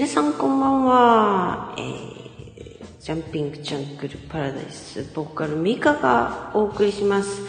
[0.00, 1.74] 皆さんこんばんは。
[1.76, 7.42] えー、ジャンピングジャングルパラダイス、ボーカルミカがお送りします。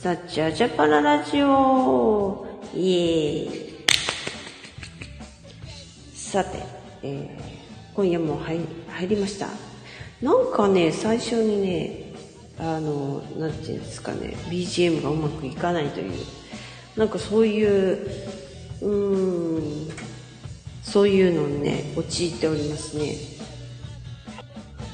[0.00, 3.86] ザ・ジャジャパララジオイエーイ
[6.12, 6.58] さて、
[7.04, 9.46] えー、今夜も入入りました。
[10.20, 12.14] なんかね、最初にね、
[12.58, 16.12] あの、なんていうんですかね、BGM がうまくいかないという、
[16.96, 18.10] なんかそういう、
[18.80, 20.11] うーん、
[20.92, 23.14] そういうのにね、陥っておりますね。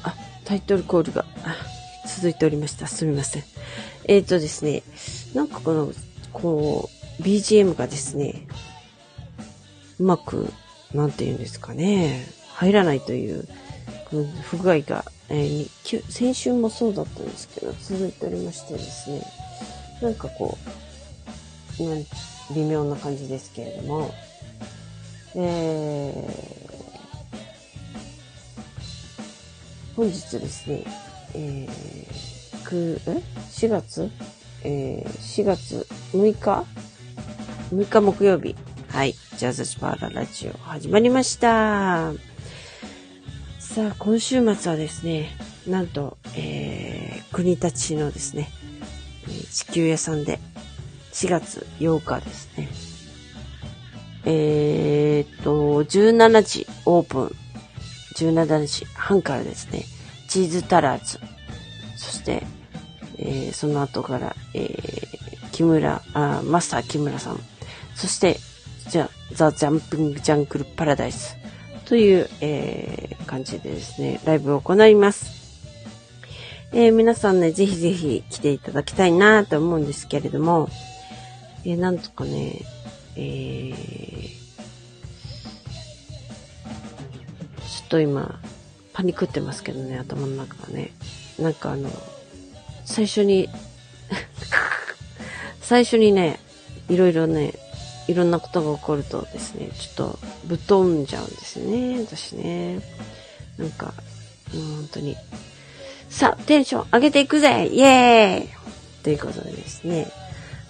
[0.01, 1.25] あ、タイトルコールが
[2.07, 2.87] 続いておりました。
[2.87, 3.43] すみません。
[4.05, 4.81] えっ、ー、とですね、
[5.33, 5.91] なんかこの、
[6.31, 6.89] こ
[7.19, 8.47] う、BGM がですね、
[9.99, 10.53] うまく、
[10.93, 13.45] なんて言うんですかね、入らないという、
[14.43, 19.21] 不具合が、えー、先週もそうだったんですけど、続いておりましてですね、
[20.01, 20.57] なんかこ
[21.77, 24.13] う、微妙な感じですけれども、
[25.35, 30.83] えー、本日ですね、
[31.35, 33.21] えー、く、え
[33.51, 34.09] ?4 月？
[34.63, 36.65] えー、4月6日
[37.73, 38.55] ?6 日木曜日。
[38.89, 39.13] はい。
[39.37, 42.11] ジャズチパーララジオ始まりました。
[43.59, 45.29] さあ、今週末はですね、
[45.65, 48.49] なんと、えー、国立のですね、
[49.51, 50.39] 地球屋さんで
[51.13, 52.67] 4月8日ですね、
[54.25, 57.35] えー、っと、17時オープン。
[58.15, 59.85] 17時半からですね、
[60.27, 61.19] チーズタラーズ。
[61.95, 62.43] そして、
[63.17, 67.39] えー、その後から、えー、木村あ、マスター木村さん。
[67.95, 68.37] そして、
[68.89, 71.37] じゃザ・ジャンピング・ジャングル・パラダイス。
[71.85, 75.39] という、えー、感じでですね、ライブを行います。
[76.71, 80.69] えー、皆さんね、ぜひぜひ来ていただきたいなと思うんですけれども、
[81.65, 82.61] えー、なんとかね、
[83.19, 84.29] えー、
[87.59, 88.39] ちょっと今、
[88.93, 90.91] パニクってますけどね、頭の中がね。
[91.37, 91.89] なんかあの、
[92.85, 93.49] 最初に
[95.61, 96.39] 最初にね、
[96.89, 97.53] いろいろね、
[98.07, 102.79] いろんなことが起こるとですね、ちょっとぶっ飛んじゃうんですね、私ね。
[103.57, 103.93] なんか、
[104.53, 105.17] もう本当に。
[106.09, 108.49] さあ、テンション上げていくぜイエーイ
[109.03, 110.09] ということでですね、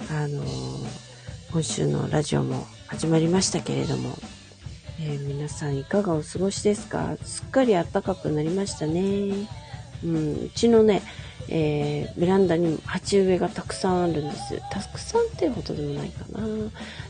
[0.10, 1.09] あのー
[1.52, 4.16] 今週のラジオも始まりましたけれども、
[5.00, 7.18] えー、皆さんいかがお過ごしですか？
[7.24, 9.48] すっかり暖かくなりましたね。
[10.04, 11.02] うん、うちのね、
[11.48, 14.62] えー、ベランダにも鉢植えがたくさんあるんです。
[14.70, 16.48] たくさんってほどでもないかな。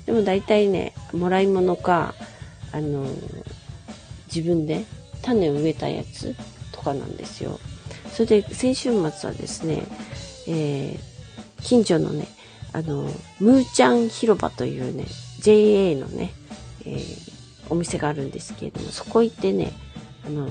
[0.05, 2.15] でも大体ね、もらい物か、
[2.71, 3.43] あのー、
[4.33, 4.85] 自分で
[5.21, 6.33] 種を植えたやつ
[6.71, 7.59] とかなんですよ。
[8.13, 9.83] それで先週末はですね、
[10.47, 10.99] えー、
[11.61, 12.25] 近所のね、
[12.73, 13.03] あの、
[13.39, 15.05] ムーちゃん広場というね、
[15.39, 16.33] JA のね、
[16.85, 17.31] えー、
[17.69, 19.71] お店があるんですけれども、そこ行ってね、
[20.25, 20.49] あの、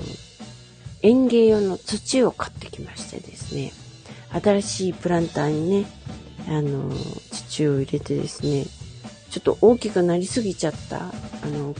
[1.02, 3.72] 園芸用の土を買ってきましてですね、
[4.30, 5.86] 新しいプランターにね、
[6.48, 6.90] あの、
[7.30, 8.64] 土を入れてですね、
[9.30, 11.12] ちょっと大きくなりすぎちゃった、あ
[11.46, 11.74] の、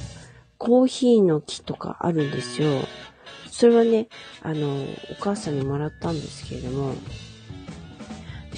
[0.59, 2.83] コーヒーの木とかあるんですよ。
[3.51, 4.09] それはね、
[4.43, 4.87] あの、お
[5.21, 6.95] 母さんにもらったんですけれども、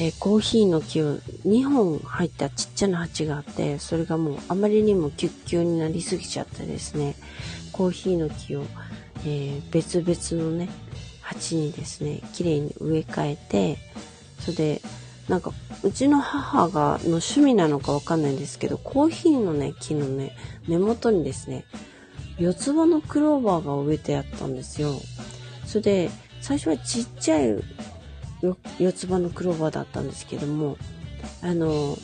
[0.02, 7.16] え、コーヒーの木を2本入ったちっちゃな鉢があって、それがもうあまりにもキュッキュになりすぎちゃってですね、
[7.70, 8.64] コーヒーの木を、
[9.26, 10.70] えー、別々のね、
[11.20, 13.76] 鉢にですね、綺麗に植え替えて、
[14.38, 14.82] それで、
[15.28, 15.52] なんか、
[15.82, 20.34] うちの母が、の趣味なのかわかんないんですけど、コーヒーのね、木のね、
[20.66, 21.66] 根元にですね、
[22.38, 24.94] 四つ葉のクローバーが植えてあったんですよ。
[25.66, 27.54] それで、最初はちっちゃい
[28.78, 30.76] 四つ葉のクローバーだったんですけども、
[31.42, 31.97] あの、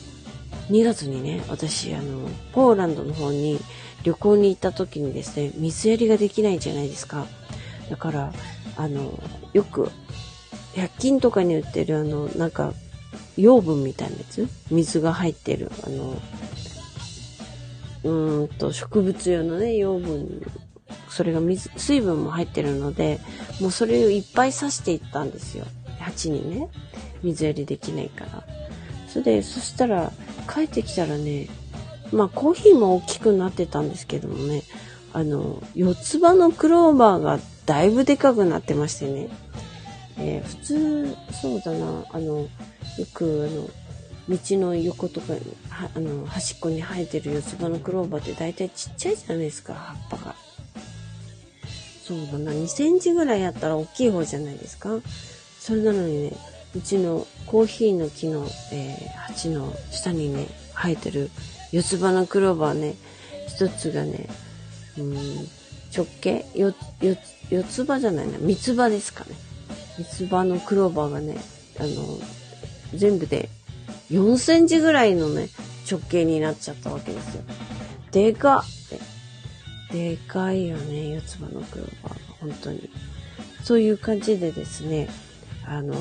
[0.69, 3.59] 2月にね、私、あの、ポーランドの方に
[4.03, 7.25] 旅行に行った時にですね、水やりができないじゃないですか。
[7.89, 8.33] だから、
[8.75, 9.19] あの、
[9.53, 9.89] よく、
[10.75, 12.73] 100均とかに売ってるあの、なんか、
[13.35, 14.47] 養分みたいなやつ？
[14.71, 16.21] 水が入ってる、あの、
[18.03, 20.41] うんと、植物用のね、養分、
[21.09, 23.19] それが水、水分も入ってるので、
[23.59, 25.65] もうそれをいっぱい刺していったんですよ。
[26.07, 26.69] 鉢にね、
[27.23, 28.43] 水やりできないから。
[29.07, 30.11] それで、そしたら、
[30.51, 31.47] 帰ってきたらね、
[32.11, 34.63] まあコーヒーも大きくなってたんですけどもね、
[35.13, 39.27] あの、四つ葉のクローバーがだいぶでかくなってましてね、
[40.17, 42.47] えー、普通、そうだな、あの、よ
[43.13, 43.69] く、あの、
[44.29, 45.33] 道の横とか、
[45.95, 50.35] あの、端っこに生えてる四つ葉のクローバーって大体ちっちゃいじゃないですか、葉っぱが。
[52.05, 54.91] そうだな、2センチぐらいやったら大きい方じゃないですか。
[55.67, 56.31] それなのにね、
[56.77, 61.29] うちのコーヒーの木の、えー、鉢の下にね、生えてる
[61.73, 62.95] 四つ葉のクローバーね、
[63.49, 64.29] 一つがね、
[64.97, 65.13] うん、
[65.93, 66.73] 直径、四
[67.65, 69.31] つ葉じゃないな、三つ葉ですかね。
[69.97, 71.35] 三つ葉のクローバーがね、
[71.81, 72.17] あの、
[72.95, 73.49] 全部で
[74.09, 75.49] 4センチぐらいのね、
[75.91, 77.43] 直径になっちゃったわけですよ。
[78.13, 78.63] でかっ。
[79.91, 82.89] でかいよね、四つ葉のクローバーが、本当に。
[83.65, 85.09] そういう感じでですね、
[85.69, 85.95] あの、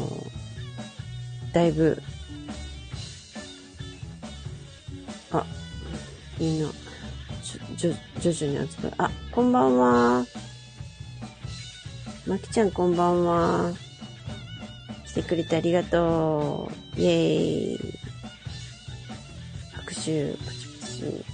[1.53, 2.01] だいぶ、
[5.33, 5.45] あ、
[6.39, 6.71] みんな、
[7.77, 8.95] じょ、徐々に集まる。
[8.99, 10.27] あ、こんばんは。
[12.29, 13.73] まきちゃんこんばんは。
[15.05, 17.01] 来てくれてありがとう。
[17.01, 17.99] イェーイ。
[19.73, 21.03] 拍手、パチパチ。
[21.03, 21.25] 拍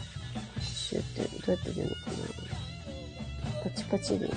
[0.90, 4.37] 手ってどうやって出るのかなパチパチでいいの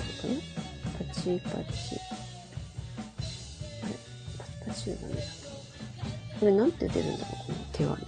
[0.98, 2.15] なパチパチ。
[4.66, 5.20] あれパチパチでダメだ。
[6.40, 8.02] これなんて出るんだろうこの手はね。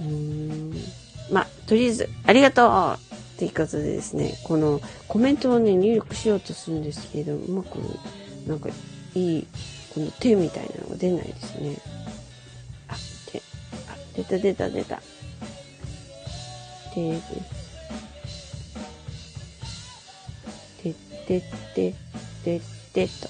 [0.00, 0.74] うーん。
[1.30, 2.98] まあ、とりあえず、ありがとう
[3.34, 7.78] っていうことでですね、このコメントをね、入力しようとするんですけど、うまく、
[8.46, 8.68] なんか、
[9.14, 9.46] いい、
[9.94, 11.76] この手みたいなのが出ないですね。
[12.88, 12.94] あ、
[13.26, 13.42] 手、あ、
[14.14, 15.02] 出た出た出た。
[16.94, 17.22] 手です。
[20.82, 20.94] てっ
[21.26, 21.42] てっ
[21.74, 21.94] てっ
[22.44, 22.60] てっ
[22.92, 23.28] てと。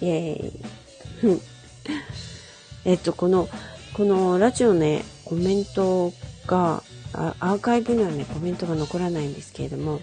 [0.00, 0.83] イェーイ。
[2.84, 3.48] えっと、この、
[3.94, 6.12] このラジオね、コメント
[6.46, 6.82] が、
[7.12, 10.00] アーカイブにはね、コメントが残らないんですけれども、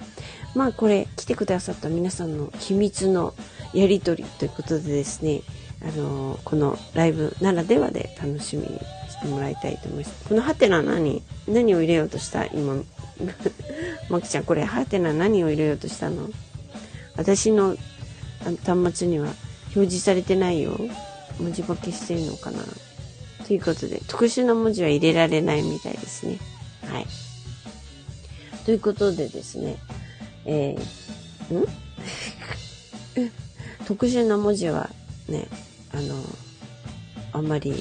[0.55, 3.33] まあこれ、来てくださった皆さんの秘密の
[3.73, 5.41] やりとりということでですね、
[5.81, 8.79] あのー、このライブならではで楽しみに
[9.09, 10.29] してもらいたいと思います。
[10.29, 12.45] このハテナ何何を入れようとした？
[12.45, 12.83] 今、
[14.09, 16.29] まきちゃん、これハテナ何を入れようとしたの？
[17.17, 17.75] 私の
[18.63, 19.33] 端末には
[19.75, 20.77] 表示されてないよ。
[21.41, 22.59] 文字化けしてるのかな？
[23.45, 26.37] ということで、特殊な文字は入れられないみたいですね。
[26.85, 27.07] はい。
[28.65, 29.77] ということでですね、
[30.45, 31.65] えー、ん？
[33.85, 34.89] 特殊な文字は
[35.27, 35.47] ね、
[35.91, 36.15] あの、
[37.33, 37.71] あんまり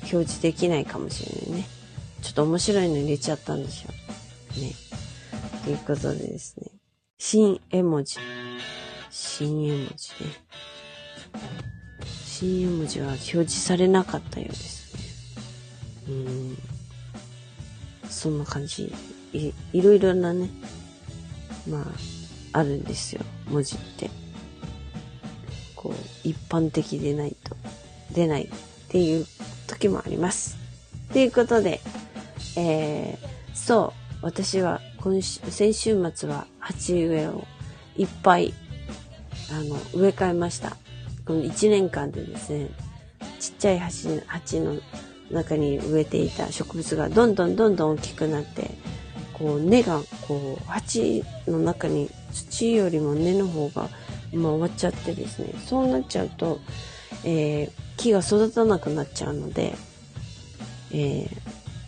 [0.00, 1.66] 表示できないかもしれないね。
[2.22, 3.92] ちょっと面白いの入れちゃったんでしょ
[4.56, 4.60] う。
[4.60, 4.72] ね。
[5.64, 6.66] ということでですね、
[7.18, 8.18] 新絵文字。
[9.10, 10.30] 新絵文字ね。
[12.38, 14.94] 新絵文字は表示されなかったようです。
[16.08, 16.56] うん。
[18.08, 18.94] そんな感じ。
[19.32, 20.48] いいろいろなね、
[21.68, 24.08] まあ、あるんですよ、文字って。
[25.74, 27.56] こう、一般的でないと
[28.12, 28.48] 出ないっ
[28.88, 29.26] ていう
[29.66, 30.58] 時もあります。
[31.12, 31.80] ということで、
[32.56, 33.92] えー、そ
[34.22, 37.44] う、私は今週、先週末は鉢植えを
[37.96, 38.54] いっぱい、
[39.50, 40.76] あの、植え替えました。
[41.28, 42.70] この1年間でですね、
[43.38, 44.76] ちっちゃい鉢鉢の
[45.30, 48.70] 中に植えていた植物がどんどんどんどん大きくなって、
[49.34, 53.90] こう根がこう鉢の中に土よりも根の方が
[54.32, 56.60] 回っちゃってですね、そうなっちゃうと、
[57.24, 59.74] えー、木が育たなくなっちゃうので、
[60.92, 61.28] えー、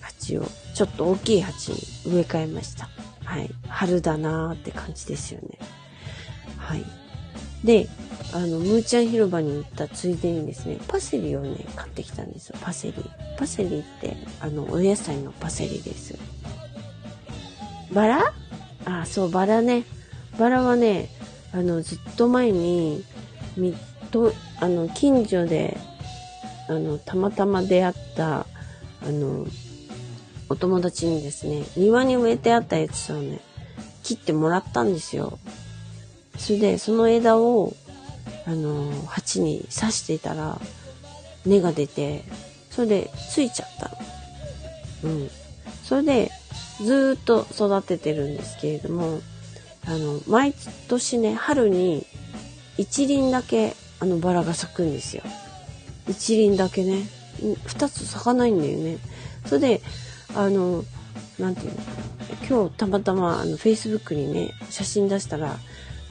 [0.02, 2.90] 鉢をちょっと大きい鉢に植え替えました。
[3.24, 3.48] はい。
[3.68, 5.58] 春だなーって感じですよね。
[6.58, 6.84] はい。
[7.64, 7.88] で、
[8.32, 12.58] あの、ムーちゃん広場に行ったついでにですね、パセリをね、買ってきたんですよ。
[12.60, 12.94] パセリ。
[13.36, 16.16] パセリって、あの、お野菜のパセリです。
[17.92, 18.34] バラ？
[18.84, 19.84] あ、そう、バラね。
[20.38, 21.08] バラはね、
[21.52, 23.04] あの、ずっと前に、
[23.56, 23.74] み、
[24.12, 25.76] と、あの、近所で、
[26.68, 28.46] あの、たまたま出会った、あ
[29.06, 29.46] の、
[30.48, 33.40] お友達にですね、庭に植えてあったやつをね、
[34.04, 35.38] 切ってもらったんですよ。
[36.38, 37.74] それで、その枝を、
[38.46, 40.60] あの、鉢に刺していたら、
[41.46, 42.24] 根が出て、
[42.70, 43.88] それでついちゃった
[45.06, 45.14] の。
[45.14, 45.30] うん。
[45.84, 46.30] それで、
[46.82, 49.20] ずっと育ててるんですけれども、
[49.86, 50.54] あの、毎
[50.88, 52.06] 年ね、春に
[52.78, 55.22] 一輪だけ、あの、バラが咲くんですよ。
[56.08, 57.08] 一輪だけね。
[57.66, 58.98] 二つ咲かないんだよね。
[59.46, 59.82] それで、
[60.34, 60.84] あの、
[61.38, 61.80] なんていうの
[62.48, 65.58] 今日たまたま、あの、Facebook にね、写真出したら、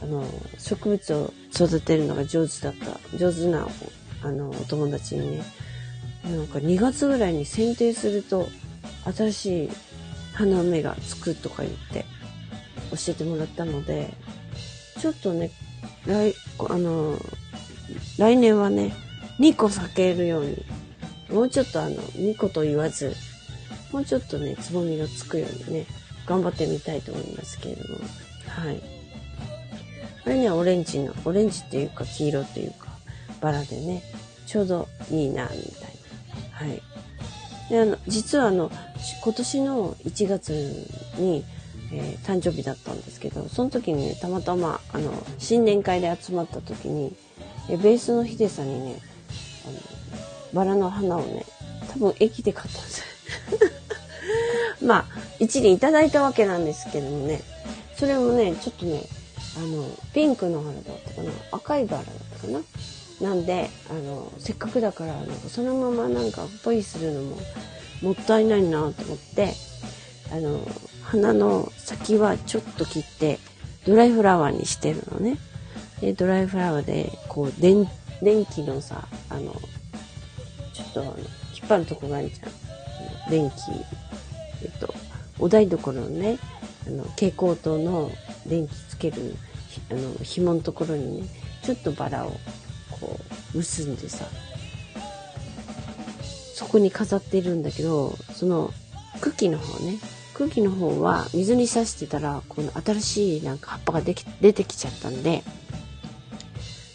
[0.02, 0.26] あの、
[0.58, 3.68] 植物を育てるのが上手だった、上手な、
[4.24, 5.44] あの、お友達にね、
[6.24, 8.48] なんか2月ぐらいに剪定すると、
[9.14, 9.70] 新しい
[10.34, 12.06] 花芽がつくとか言って
[12.92, 14.14] 教えてもらったので、
[15.00, 15.52] ちょっとね、
[16.06, 16.36] 来、
[16.70, 17.18] あの、
[18.18, 18.94] 来年はね、
[19.40, 20.66] 2個咲けるように、
[21.30, 23.16] もうちょっとあの、2個と言わず、
[23.92, 25.86] もうちょっとね、つぼみがつくようにね、
[26.26, 28.00] 頑張ってみたいと思いますけれども、
[28.48, 28.99] はい。
[30.24, 32.88] これにはオレンジの、オレンジっていうか黄色っていうか、
[33.42, 34.04] バラでね、
[34.46, 35.60] ちょうどいいな、みたい
[36.52, 36.68] な。
[36.68, 36.82] はい。
[37.70, 38.72] で、あの、実はあの、
[39.24, 40.52] 今年の1月
[41.18, 41.46] に、
[41.92, 47.16] えー、誕生日だったんですけど、その時にね、たまたま、あの、新年会で集まった時に、
[47.70, 49.00] えベースのヒデさんにね、
[49.66, 49.76] あの、
[50.54, 51.46] バラの花をね、
[51.94, 53.04] 多分駅で買ったんです
[54.86, 55.06] まあ、
[55.40, 57.42] 一輪いただいたわけなんですけどもね、
[57.98, 59.04] それもね、ちょっとね、
[59.58, 61.32] あの、ピンクの花だったかな？
[61.52, 62.62] 赤いバラだったかな？
[63.22, 67.38] なんで、あの、せっかくだから、なんかそのままなんかポイするのも
[68.02, 69.54] もったいないなと思って、
[70.32, 70.66] あの、
[71.04, 73.40] 花の先はちょっと切って、
[73.86, 75.38] ドライフラワーにしてるのね。
[76.00, 77.90] で、ドライフラワーで、こう、電、
[78.46, 79.52] 気のさ、あの、
[80.74, 82.46] ちょっとあの、引っ張るとこがあるじゃ
[83.28, 83.30] ん。
[83.30, 83.56] 電気、
[84.64, 84.94] えっと、
[85.40, 86.38] お台所のね、
[86.90, 88.12] あの、蛍光灯の
[88.48, 89.36] 電気つける、
[89.92, 91.28] あの、紐のところにね、
[91.64, 92.32] ちょっとバラを、
[93.00, 93.20] こ
[93.54, 94.26] う、結んでさ、
[96.56, 98.74] そこに飾ってるんだけど、その、
[99.22, 100.00] 茎の方ね、
[100.34, 105.44] 茎の方は水に刺してたら、この新しいなんか葉っぱができ出てきちゃったんで、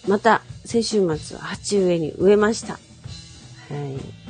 [0.08, 2.74] また先週末は鉢植えに植えました。
[2.74, 4.24] はい。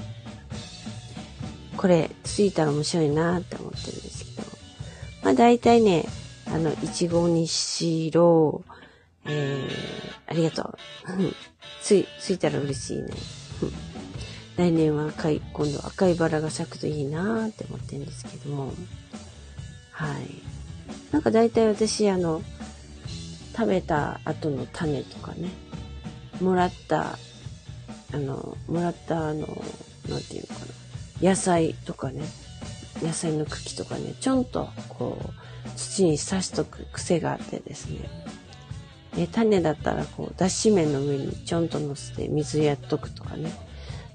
[1.77, 4.14] これ、ついたら面白いなって思ってるんです。
[5.25, 6.05] まあ大体ね、
[6.47, 8.63] あの、いちごにしろ、
[9.27, 10.77] えー、ありがとう。
[11.83, 13.09] つい、ついたら嬉しいね。
[14.57, 18.73] 来年は赤い、今度赤いバラが咲くといいなーって思ってるんですけども。
[19.91, 20.29] はい。
[21.11, 22.43] なんか大体私、あの、
[23.57, 25.49] 食べた後の種とかね、
[26.41, 27.19] もらった、
[28.13, 29.47] あの、もらったあの、
[30.09, 30.67] なんていうのか
[31.23, 32.25] な、野菜とかね、
[33.03, 38.09] 野菜の茎とかね、ちょんとこう、土に刺しとく癖があってですね、
[39.17, 43.53] え種だったらこう、脱脂麺の上にちょんと乗せて水やっとくとかね、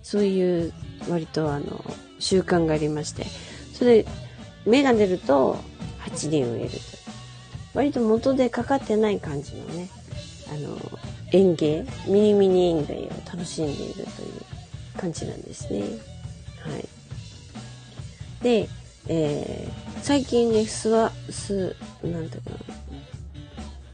[0.03, 0.73] そういう
[1.09, 1.83] 割とあの、
[2.19, 3.25] 習慣がありまして、
[3.73, 4.09] それで
[4.65, 5.57] 芽が出ると
[5.99, 6.77] 鉢に植えると。
[7.73, 9.89] 割と元でかかってない感じのね、
[10.51, 10.77] あの、
[11.31, 14.07] 園芸、ミニミニ園芸を楽しんでいるという
[14.97, 15.81] 感じなんですね。
[15.81, 16.98] はい。
[18.41, 18.69] で、
[19.07, 22.57] えー、最近ね、すわ、す、なんていうかな、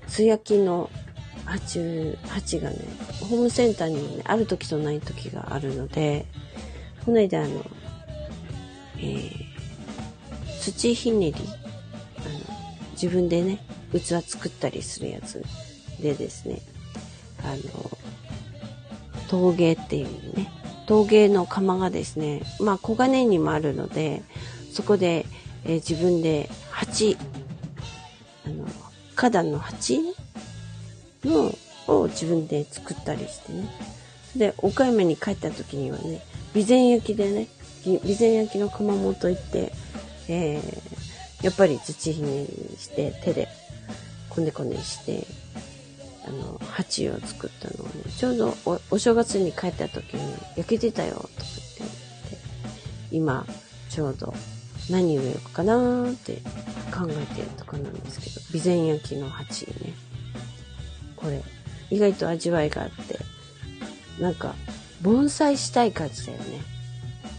[0.07, 0.89] 素焼きの
[1.45, 2.77] 鉢、鉢がね、
[3.21, 6.25] ホームセンターにもね、ある時とない時があるので、
[7.05, 7.65] この間あの、
[8.97, 9.31] えー、
[10.61, 11.35] 土ひねり、
[12.17, 12.29] あの、
[12.93, 13.59] 自分でね、
[13.93, 15.43] 器作ったりするやつ
[16.01, 16.61] でですね、
[17.43, 17.97] あの、
[19.27, 20.51] 陶芸っていうね、
[20.85, 24.23] 陶芸の窯がですね、まあ小金にもあるので、
[24.71, 25.25] そこで、
[25.63, 27.17] えー、自分で鉢、
[28.45, 28.65] あの、
[29.15, 30.01] 花壇の鉢
[31.23, 31.53] の、
[31.87, 33.69] を自分で作ったりしてね。
[34.35, 36.21] で、岡山に帰った時にはね、
[36.53, 37.47] 備前焼きでね、
[37.83, 39.71] 備前焼きの窯元行って、
[40.27, 43.47] えー、やっぱり土ひねりして手で
[44.29, 45.27] こねこねして
[46.27, 48.57] あの鉢を作ったのをねちょうど
[48.89, 51.29] お正月に帰った時に焼けてたよとか
[51.77, 51.95] 言って
[53.11, 53.45] 今
[53.89, 54.33] ちょうど
[54.89, 56.37] 何植えようかなーって
[56.91, 59.93] 考えてるとかなんですけど備前焼の鉢ね
[61.15, 61.41] これ
[61.89, 63.19] 意外と味わいがあって
[64.19, 64.55] なんか
[65.01, 66.61] 盆栽したい感じだよね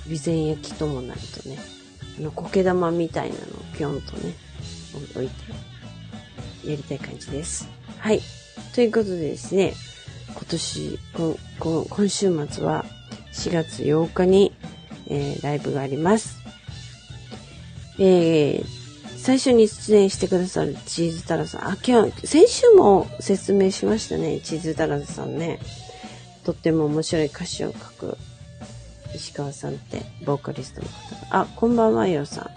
[0.04, 1.58] 備前焼ともなるとね
[2.18, 4.34] あの、苔玉みたいなのをぴょんとね、
[5.14, 7.68] 置いて、やりたい感じです。
[7.98, 8.20] はい。
[8.74, 9.74] ということでですね、
[10.28, 12.84] 今年、今今週末は
[13.32, 14.52] 4月8日に、
[15.08, 16.36] えー、ライブがあります。
[17.98, 18.64] えー、
[19.16, 21.68] 最初に出演してくださるチーズタラさん。
[21.68, 24.40] あ、今日、先週も説明しましたね。
[24.40, 25.58] チーズタラさんね。
[26.44, 28.18] とっても面白い歌詞を書く
[29.14, 31.40] 石川さんって、ボーカリストの方が。
[31.40, 32.50] あ、こんばんは、ようさん。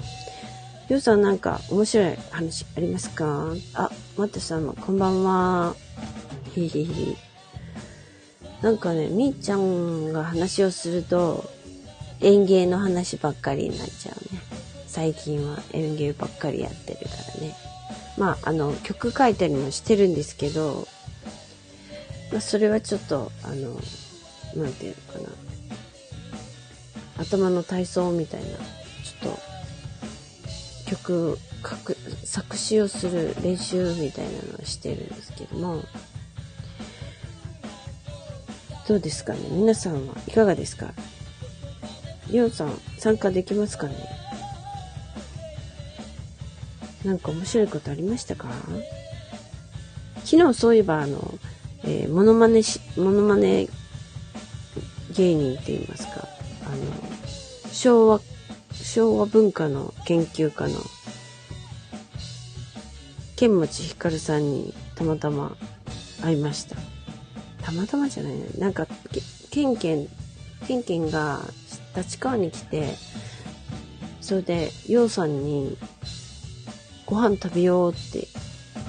[0.92, 3.54] ようさんなんか面白い話ありますか？
[3.76, 5.76] あ、マットさんもこんばんは。
[6.54, 7.18] ひひひ。
[8.62, 11.50] なんかね、みーちゃんが話をすると、
[12.22, 14.42] 園芸の話ばっかりになっちゃうね。
[14.88, 17.56] 最近は園芸ばっかりやってるからね。
[18.18, 20.88] まあ、あの、曲書いたりもしてるんですけど、
[22.32, 23.80] まあ、それはちょっと、あの、
[24.62, 25.30] なんていうのかな。
[27.20, 29.40] 頭の体操みたいな、ちょっと、
[30.90, 35.84] 曲、書く、作詞をする練習みたいなのをしてるんですけども、
[38.88, 39.40] どうですかね？
[39.52, 40.94] 皆さんはいかがですか？
[42.32, 43.96] りょうさん、参加できますかね？
[47.06, 48.48] なんか面白いことありましたか？
[50.26, 51.40] 昨日そういえばあの、
[51.84, 53.68] えー、モノマネし、モノマネ
[55.16, 56.28] 芸人って言いますか、
[56.66, 56.78] あの、
[57.72, 58.22] 昭和、
[58.84, 60.80] 昭和文化の研究家の
[63.36, 65.56] 剣持ひかるさんにたまたま
[66.22, 66.76] 会いました。
[67.62, 68.48] たまたまじゃないね。
[68.58, 68.88] なんか、
[69.52, 70.08] ケンケン、
[70.68, 71.40] ケンケンが
[71.96, 72.96] 立川に来て、
[74.20, 75.78] それで、ヨウさんに、
[77.06, 78.28] ご飯食べようって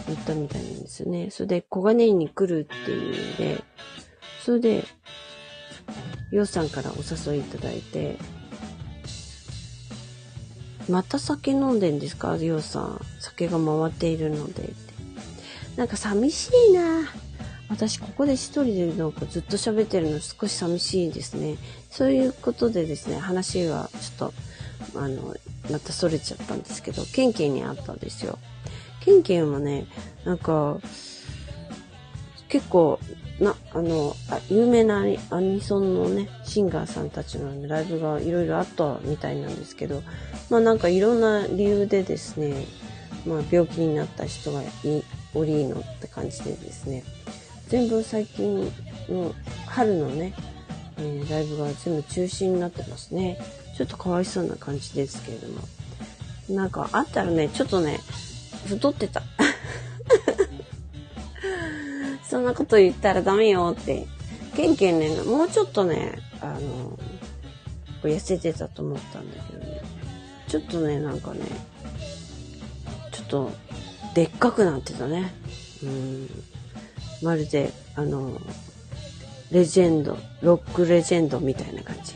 [0.09, 1.31] 言ったみたいなんですよね。
[1.31, 3.63] それで、小金井に来るっていうんで、
[4.45, 4.85] それで、
[6.33, 8.19] ヨウさんからお誘いいただいて、
[10.89, 12.37] また酒飲んでんですか？
[12.37, 13.01] ヨウさん。
[13.21, 14.73] 酒が回っているので。
[15.77, 17.09] なんか寂しいな
[17.69, 21.57] 私ここで一人でなんかずっと喋ってるの少し寂しいですね。
[21.89, 24.33] そういうことでですね、話はちょっ
[24.93, 25.37] と、あの、
[25.71, 28.39] またそれちゃったんですけど、ケンケンに会ったんですよ。
[29.01, 29.87] ケンケンはね、
[30.25, 30.79] なんか、
[32.51, 32.99] 結構、
[33.41, 40.03] な、あの、あ有名なアニソンのね、シンガーさんたちの、ね、ライブがいろいろあったみたいなんですけど、
[40.51, 42.67] まあなんかいろんな理由でですね、
[43.25, 44.67] まあ病気になった人がい、
[45.33, 47.05] おりーのって感じでですね、
[47.69, 48.71] 全部最近
[49.09, 49.33] の
[49.67, 50.35] 春のね、
[50.99, 53.39] えー、ライブが全部中止になってますね。
[53.77, 55.61] ちょっとかわいそうな感じですけれども。
[56.51, 58.01] なんかあったらね、ちょっとね、
[58.67, 59.23] 太ってた。
[62.31, 64.07] そんなこと言ったらダメよって。
[64.55, 66.97] ケンケンね、もうちょっとね、あの、
[68.05, 69.81] 痩せてたと思ったんだけどね。
[70.47, 71.41] ちょっとね、なんかね、
[73.11, 73.51] ちょっと、
[74.15, 75.33] でっかくなってたね。
[75.83, 76.29] うん。
[77.21, 78.41] まるで、あの、
[79.51, 82.15] レジェンド、ロックレジェンドみたいな感じ。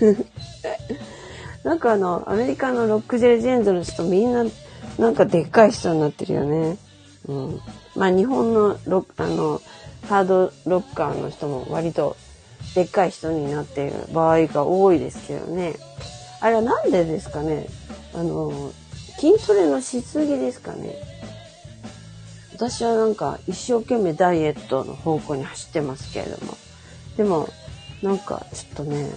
[1.62, 4.46] なんかあの、アメリカのロックレジェンドの人みんな、
[4.98, 6.78] なんかでっかい人になってるよね。
[7.28, 7.60] うん。
[7.96, 9.60] まあ日本のロあの、
[10.08, 12.16] ハードロッカーの人も割と
[12.74, 15.74] でっかい人になっている場合が多いですけどね。
[16.40, 17.68] あれはなんでですかね？
[18.14, 18.72] あの、
[19.20, 20.96] 筋トレのしすぎですかね？
[22.54, 26.56] 私はなんか一生懸命ダイエットの方向に走ってますけれども。
[27.16, 27.48] でも、
[28.02, 29.10] なんかちょっとね、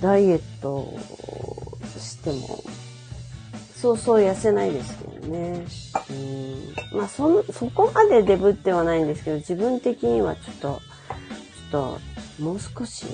[0.00, 0.92] ダイエット
[1.98, 2.62] しても、
[3.86, 5.64] そうそう痩せないですけどね。
[6.10, 6.12] う
[6.94, 6.98] ん。
[6.98, 10.78] まあそ、そこまでデブってはないんですけど、自分的にはちょっと、ちょ
[11.68, 13.06] っと、もう少し、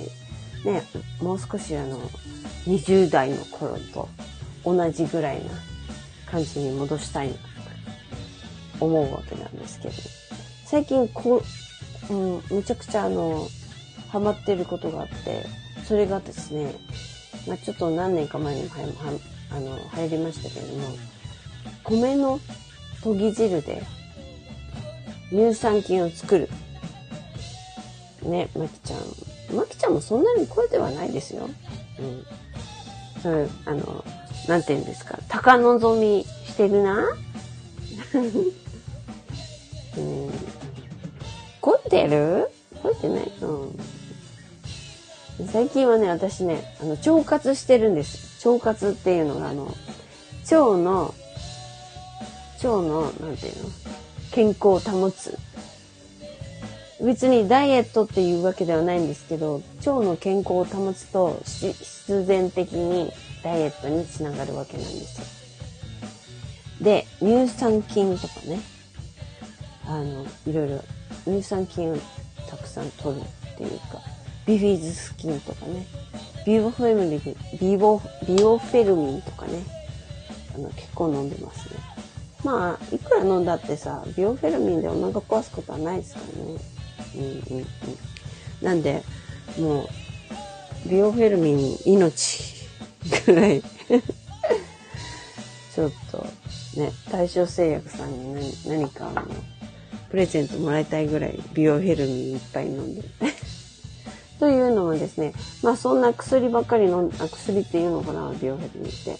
[0.64, 0.82] ね、
[1.20, 2.00] もう少しあの、
[2.66, 4.08] 20代の頃と
[4.64, 5.50] 同じぐらいな
[6.30, 7.34] 感じに戻したいな
[8.80, 9.94] 思うわけなんですけど、
[10.64, 11.42] 最近こ
[12.08, 13.46] う、うん、むちゃくちゃあの、
[14.08, 15.44] ハマってることがあって、
[15.84, 16.74] それがですね、
[17.46, 18.70] まあ、ちょっと何年か前にも
[19.54, 20.88] あの入りましたけれども、
[21.84, 22.40] 米の
[23.02, 23.82] 研ぎ汁で
[25.30, 26.48] 乳酸菌を作る。
[28.22, 29.00] ね、まきちゃん。
[29.56, 31.48] まきちゃんもそんなに声ではないですよ。
[31.98, 32.24] うん。
[33.22, 34.04] それ、あの、
[34.48, 35.18] なんて言うんですか。
[35.28, 37.04] 高望みしてるな
[38.14, 40.30] うん。
[41.60, 42.48] 凝ってる？
[42.82, 43.32] 凝ってない？
[43.40, 45.48] うん。
[45.52, 48.31] 最近はね、私ね、あの、腸活してるんです。
[48.44, 49.66] 腸活っていうのが、あの、
[50.44, 51.14] 腸の、
[52.56, 53.70] 腸の、なんていうの？
[54.32, 55.38] 健康を保つ。
[57.04, 65.26] 別にダイエットっていうわけではないんですけど、腸の健康を保つと必然的にダイエットにつながるわけなんですよ。
[66.84, 68.60] で、乳酸菌とかね、
[69.84, 70.80] あの、いろいろ
[71.24, 71.96] 乳酸菌を
[72.48, 74.00] たくさん取るっていうか、
[74.46, 75.86] ビフィズス菌とかね、
[76.44, 77.20] ビオフェルミン、
[77.60, 79.62] ビオ、ビオフェルミンとかね、
[80.54, 81.76] あの、結構飲んでますね。
[82.44, 86.56] まあ、いくら飲んだってさ、ビオフェルミンでお腹壊すことはないですからね。
[87.14, 87.66] うんうんうん。
[88.60, 89.04] なんで、
[89.58, 89.88] もう、
[90.88, 92.66] ビオフェルミン命
[93.26, 93.62] ぐらい
[95.74, 96.26] ちょっと、
[96.76, 98.34] ね、大正製薬さんに
[98.66, 99.26] 何何かあの、
[100.10, 103.08] プレゼントもらいたいぐらいビオヘルミンいっぱい飲んでる。
[104.42, 109.16] というのもですね、まあそんな薬ばっかり飲ん、あ薬っていうのかな、ビオヘルミンって。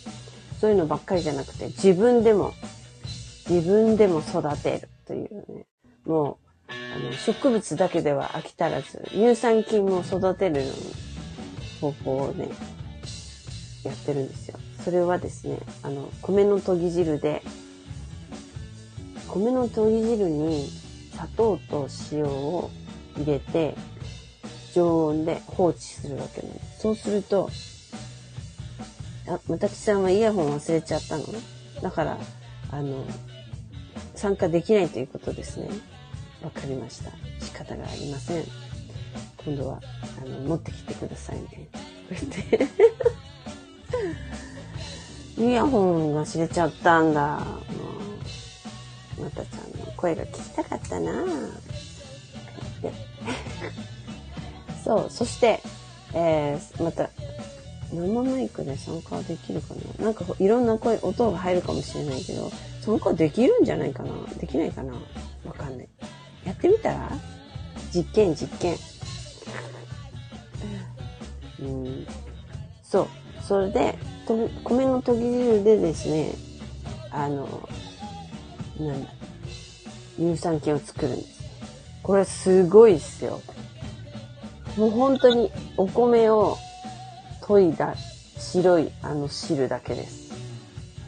[0.60, 2.54] そういうのばっかりじゃなくて、自分でも、
[3.48, 5.66] 自分でも育てるというね、
[6.06, 10.64] もう、あの、植物だけでは飽き足らず、乳酸菌も育てる
[11.80, 12.48] 方法をね、
[13.84, 14.58] やってるんですよ。
[14.84, 17.44] それはですね、あの、米の研ぎ汁で、
[19.28, 20.68] 米の研ぎ汁に
[21.12, 22.70] 砂糖と塩を
[23.16, 23.76] 入れて、
[24.74, 26.80] 常温で放置するわけなんです。
[26.80, 27.50] そうすると、
[29.28, 31.24] あ、またきさんはイヤホン忘れちゃったの
[31.82, 32.18] だから、
[32.70, 33.04] あの、
[34.14, 35.68] 参加できないということですね。
[36.42, 37.10] わかりました。
[37.40, 38.44] 仕方がありません。
[39.44, 39.80] 今度は、
[40.22, 41.68] あの、持ってきてくださいね。
[41.72, 41.78] こ
[42.10, 42.68] うやって
[45.38, 47.38] イヤホン忘れちゃったんだ。
[47.38, 47.44] も
[49.18, 51.24] うまたちゃんの声が聞きたかったな
[52.82, 52.92] で
[54.84, 55.60] そう、そして、
[56.14, 57.10] えー、また、
[57.92, 60.06] 生マイクで参加できるかな？
[60.06, 64.10] なんかいろんな声、音が入るかもしれないけど、参加できるんじゃないかな？
[64.38, 64.94] できないかな？
[65.44, 65.88] わかんない。
[66.44, 67.10] やってみたら？
[67.94, 68.76] 実験、実験。
[71.60, 72.06] うん。
[72.82, 73.08] そう。
[73.46, 76.32] それで、と米のとぎ汁でですね、
[77.10, 77.68] あの、
[78.80, 79.10] なんだ、
[80.16, 81.42] 乳酸菌を作るんです。
[82.02, 83.42] これすごいっすよ。
[84.76, 86.56] もう本当にお米を
[87.46, 87.94] 研いだ
[88.38, 90.32] 白いあの汁だけです。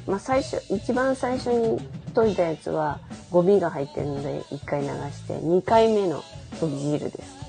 [0.07, 1.81] まあ最初、一番最初に
[2.14, 3.00] 研いだやつは
[3.31, 6.22] ゴミが入ってるので一回流して、二回目の
[6.61, 7.44] 研ぎ汁です。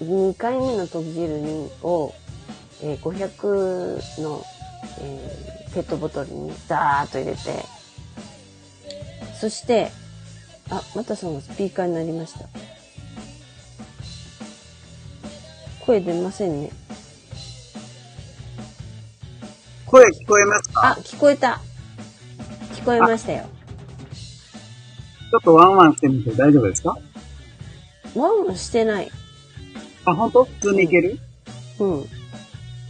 [0.00, 2.12] 二回目の研ぎ汁にを、
[2.82, 4.44] えー500の、
[5.00, 7.38] えーペットボトルにザーッと入れて、
[9.40, 9.90] そして、
[10.70, 12.48] あ、またそのスピーカーになりました。
[15.84, 16.70] 声出ませんね。
[19.86, 20.88] 声聞こえますか？
[20.92, 21.60] あ、聞こえた。
[22.72, 23.44] 聞こえましたよ。
[25.30, 26.96] ちょっとワンワンしてみて大丈夫ですか？
[28.14, 29.10] ワンワンしてない。
[30.06, 30.44] あ、本当？
[30.44, 31.18] 普通にいける、
[31.78, 32.04] うん。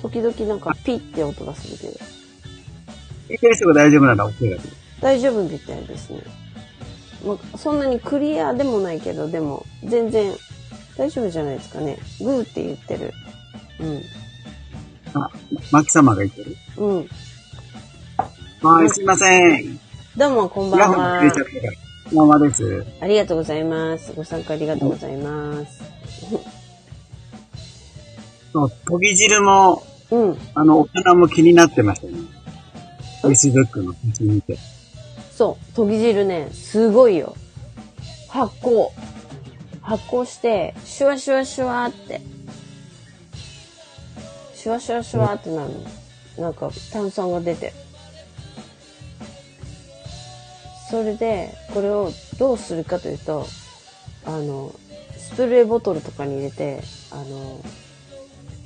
[0.00, 3.34] 時々なんかピッて音がするけど。
[3.34, 4.74] いける人が大丈夫なら OK だけど。
[5.00, 6.20] 大丈夫みたいですね。
[7.26, 10.34] まあ、そんなにクリアでもないけど、でも、全然、
[10.96, 11.98] 大丈夫じゃないですかね。
[12.20, 13.12] グーって言ってる。
[15.14, 15.28] あ、
[15.70, 16.56] マキ様がいける？
[16.76, 16.88] うん。
[16.96, 17.08] うん。
[18.62, 19.80] はい、すいません。
[20.16, 20.86] どうも、こんばんは。
[20.86, 20.98] こん
[22.16, 22.86] ばんはです。
[23.00, 24.12] ありがとうございます。
[24.14, 25.82] ご参加ありがとうございます。
[28.52, 30.38] そう、研ぎ汁も、うん。
[30.54, 32.12] あの、お花も気になってましたね。
[33.22, 34.56] フェイスブックの写真見て。
[35.32, 37.34] そう、研ぎ汁ね、すごいよ。
[38.28, 38.90] 発酵。
[39.84, 42.22] 発酵して、シュワシュワシュワって。
[44.54, 45.72] シュワシュワシュワってなる
[46.38, 46.42] の。
[46.42, 47.74] なんか炭酸が出て。
[50.90, 53.46] それで、これをどうするかというと、
[54.24, 54.74] あの、
[55.18, 57.60] スプレーボトルとかに入れて、あの、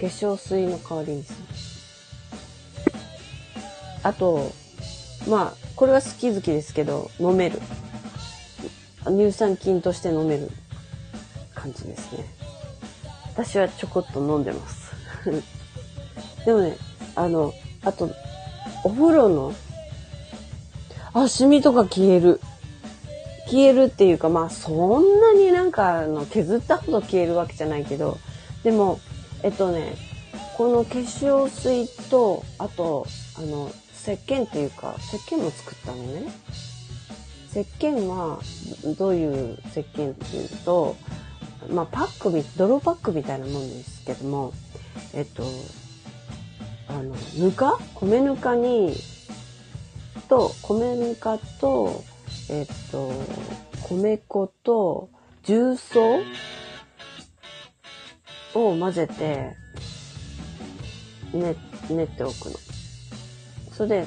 [0.01, 1.39] 化粧水の代わりにする。
[4.05, 4.53] あと、
[5.29, 7.61] まあ、これは好き好きですけど、飲める。
[9.05, 10.51] 乳酸菌として飲める
[11.59, 12.25] 感じですね。
[13.35, 14.93] 私はちょこっと飲んでます。
[16.47, 16.77] でもね、
[17.15, 17.53] あの、
[17.85, 18.11] あと、
[18.85, 19.55] お風呂の、
[21.13, 22.41] あ、シミとか消える。
[23.47, 28.19] 消えるっていうか、まあ、そんなになんか、あの、削ったほど消えるわけじゃないけど、
[28.63, 29.01] でも、
[29.43, 29.97] えっとね、
[30.57, 36.31] この化粧水と、あと、あの、石鹸っていうか、石鹸も作ったのね。
[37.51, 38.41] 石鹸は、
[38.99, 40.97] どういう石鹸っていうと、
[41.71, 44.53] まあ、パックみ、泥パックみたいなもんですけども、
[45.13, 45.43] えっと、
[46.89, 47.79] あの、ぬか？
[47.95, 48.95] 米ぬかに、
[50.29, 52.05] と、米ぬかと、
[52.49, 53.13] えっと、
[53.89, 55.11] 米粉と、
[55.45, 56.21] 重曹？
[58.55, 59.55] を混ぜて、
[61.35, 61.55] ね、
[61.91, 62.57] 練っておくの。
[63.73, 64.07] それで、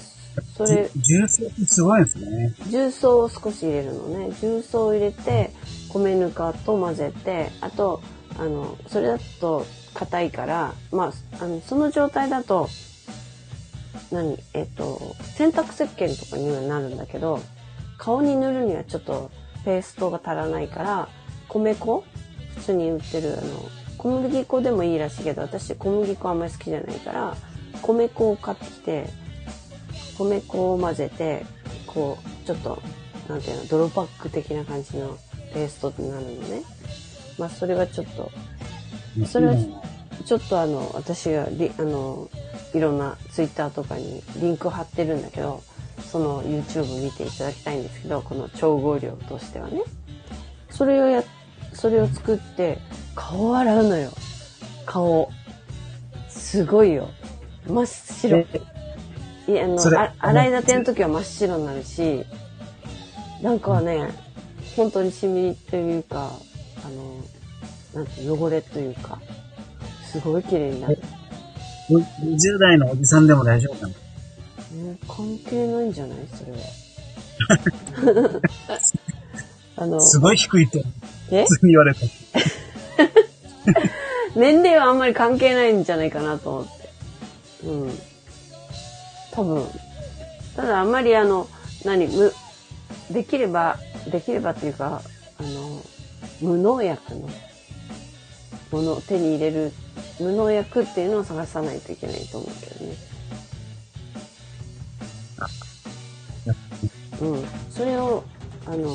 [0.55, 2.53] それ、重曹ってすごいですね。
[2.69, 4.31] 重曹を少し入れるのね。
[4.41, 5.51] 重曹を入れて、
[5.89, 8.01] 米ぬかと混ぜて、あと、
[8.37, 12.69] あの、それだと硬いから、まあ、あの、その状態だと、
[14.11, 14.37] 何？
[14.53, 17.39] えっと、洗濯石鹸とかにはなるんだけど、
[17.97, 19.31] 顔に塗るにはちょっと
[19.63, 21.07] ペーストが足らないから、
[21.47, 22.03] 米粉？
[22.55, 27.35] 普通に売ってる、あの、小麦粉でもいいらしいけど、私小麦粉あんまり好きじゃないから、
[27.81, 29.09] 米粉を買ってきて、
[30.25, 31.45] 米粉を混ぜて、
[31.88, 32.81] こう、ちょっと、
[33.27, 35.17] なんていうの、泥パック的な感じの
[35.53, 36.63] ペーストになるのね。
[37.38, 38.31] まあ、それはちょっと、
[39.25, 39.55] それは
[40.25, 42.29] ちょっとあの、私がリ、あの、
[42.73, 45.63] いろんなツイッターとかにリンク貼ってるんだけど、
[46.12, 49.81] その YouTube 見ていただきたいんですけど、この調合量としてはね。
[50.69, 51.23] それをや、
[51.73, 52.79] それを作って、
[53.15, 54.12] 顔を洗うのよ。
[54.86, 55.29] 顔。
[56.29, 57.10] すごいよ。
[57.67, 58.45] 真っ白。
[59.47, 62.25] いや、あの、あ洗い立ての時は真っ白になるし、
[63.41, 64.10] なんかね、
[64.75, 66.32] 本当にシミというか、
[66.86, 69.19] あの、なんて汚れというか、
[70.12, 70.99] すごい綺麗になる。
[71.89, 73.95] 20代のおじさんでも大丈夫かなね
[75.08, 76.17] 関係ないんじゃない？
[76.34, 76.58] それは。
[79.77, 80.84] あの、すごい低いって
[81.32, 81.43] え？
[81.45, 81.99] 普通に言われた。
[84.39, 86.71] 年齢はあんまり関係ないんじゃないかなと思って。
[87.67, 87.99] うん。
[89.31, 89.65] 多分。
[90.55, 91.47] ただあんまりあの、
[91.85, 92.33] 何、む、
[93.11, 93.77] できれば
[94.09, 95.01] できればっていうか、
[95.39, 95.81] あの、
[96.41, 97.29] 無農薬の
[98.71, 99.71] ものを手に入れる、
[100.19, 102.95] 無農薬っていうのを探さないといけないと思うけどね。
[107.21, 107.45] うん。
[107.69, 108.23] それを、
[108.65, 108.89] あの、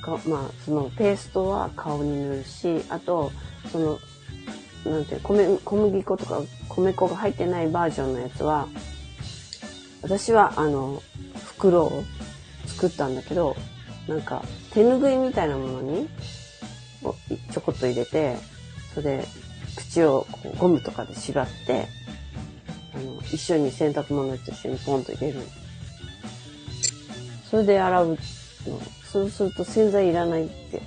[0.00, 3.30] かまあ、そのペーストは顔に塗るし、あと、
[3.70, 3.98] その、
[4.86, 6.40] なんていう米、小麦粉とか
[6.70, 8.66] 米粉が入ってないバージョンのやつは、
[10.02, 11.02] 私は、あの、
[11.44, 12.04] 袋を
[12.66, 13.56] 作ったんだけど、
[14.08, 16.08] なんか、手ぬぐいみたいなものに、
[17.02, 17.14] を
[17.52, 18.36] ちょこっと入れて、
[18.94, 19.28] それで、
[19.76, 21.86] 口をこうゴムとかで縛って、
[22.94, 25.40] あの、一緒に洗濯物と一緒にポンと入れる。
[27.50, 28.16] それで洗うの。
[29.10, 30.82] そうすると洗剤いらないって。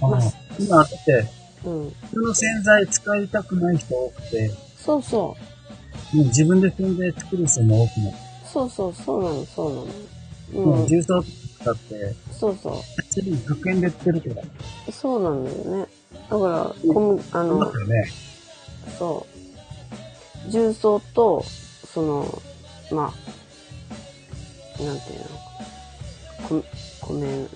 [0.00, 0.20] あまあ
[0.58, 1.26] 今、だって、
[1.64, 1.90] うん。
[1.90, 5.47] 普通の洗剤使いたくない人多くて、そうそう。
[6.12, 8.18] もう自分で洗剤作る人も多くなって、
[8.52, 10.64] そうそう、そうなの、そうなの。
[10.64, 10.82] もう。
[10.82, 12.74] うん重曹使って、そうそう。
[13.12, 14.42] すでに100円で売ってるけど、
[14.92, 15.86] そうなんだよね。
[16.30, 18.04] だから、小麦、あそうだのっ、たよね。
[18.98, 19.26] そ
[20.46, 20.50] う。
[20.50, 21.44] 重曹と、
[21.92, 22.42] その、
[22.92, 23.12] ま
[24.78, 25.26] あ、なんていうの、
[26.48, 26.64] こ
[27.02, 27.48] 米の、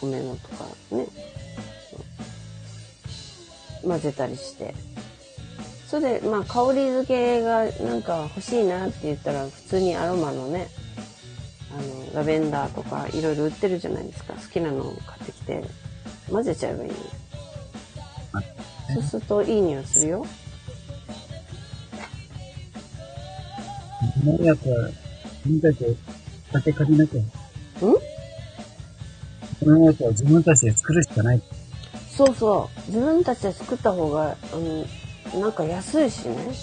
[0.00, 1.06] 米のとかね、
[1.90, 1.96] そ
[3.84, 4.74] う混ぜたりして。
[5.94, 10.66] それで、まあ、香り付けがなんか欲しいなって言ったら、普通にアロマのね、
[11.70, 11.76] あ
[12.12, 14.34] の、ラベンダーとかいろいろ売ってるじゃないですか。
[14.34, 15.62] 好きなのを買ってきて、
[16.28, 16.96] 混ぜちゃえばいいの。
[18.94, 20.26] そうするといい匂いするよ。
[24.24, 24.88] 農薬は、
[25.44, 25.94] 自分たちで
[26.50, 27.20] 酒借りなきゃ。
[27.20, 27.24] ん？
[29.62, 31.42] 農薬は自分たちで作るしかない。
[32.10, 32.90] そうそう。
[32.90, 34.84] 自分たちで作った方が、うん、
[35.40, 36.54] なんか安いしね。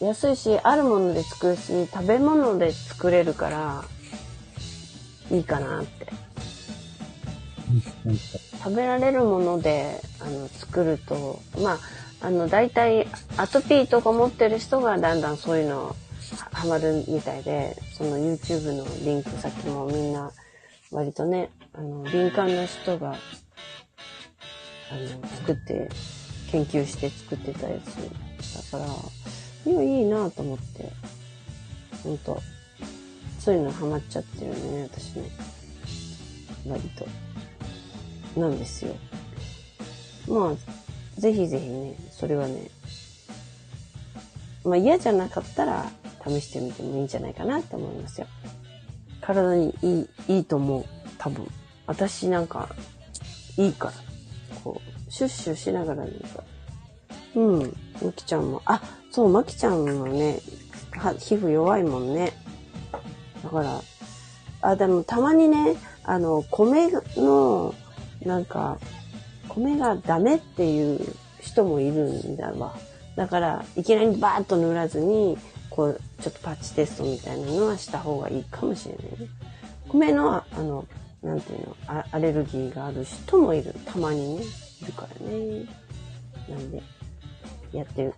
[0.00, 3.84] 安いし、あるもので作るし、食べ物で作れるから、
[5.30, 6.06] いいかなって。
[8.62, 11.78] 食べられるもので、あの、作ると、まあ、
[12.20, 15.94] あの、大体、アトピーとか持ってる人がだんだんそういうのは
[16.52, 20.32] ハマるみたいで、その YouTube のリンク先もみんな、
[20.90, 23.14] 割とね、あの、敏感な人が、あ
[24.94, 25.88] の、作って、
[26.50, 30.90] 研究して作ってたやつだから、いや、いいなと思って、
[32.02, 32.40] ほんと、
[33.38, 35.30] そういうのハマっちゃってるんでね、私ね。
[36.66, 37.06] 割と。
[38.40, 38.94] なんですよ。
[40.28, 42.70] まあ、ぜひぜひね、それはね、
[44.64, 45.90] まあ嫌じゃなかったら
[46.26, 48.26] 試してみてもいいんじゃないかなって思いますよ。
[49.20, 50.84] 体にいい、いいと思う。
[51.18, 51.46] 多分。
[51.86, 52.68] 私なんか、
[53.56, 53.92] いいから。
[54.62, 56.44] こう、シュッシュしながらなんか。
[57.34, 57.76] うん。
[58.02, 58.62] まきちゃんも。
[58.64, 60.40] あ、そう、まきちゃんもね、
[60.92, 62.32] は皮膚弱いもんね。
[63.42, 63.80] だから、
[64.60, 67.74] あ、でもたまにね、あの、米の、
[68.24, 68.78] なんか、
[69.48, 71.00] 米がダメっていう
[71.40, 72.76] 人もいるんだわ。
[73.16, 75.38] だから、いきなりバーッと塗らずに、
[75.70, 79.28] こう、ちょっとパッチテストみたいなのはした方がいいかもしれないね。
[79.88, 80.86] 米の、あの、
[81.22, 83.74] なんていうの、アアレルギーがある人もいる。
[83.84, 84.46] たまにね、い
[84.86, 85.66] るからね。
[86.48, 86.82] なんで、
[87.72, 88.14] やってる、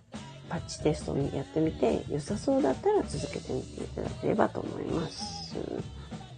[0.49, 5.55] パッチテストにやってみて、良さそうだったら続けてみていただければと思います。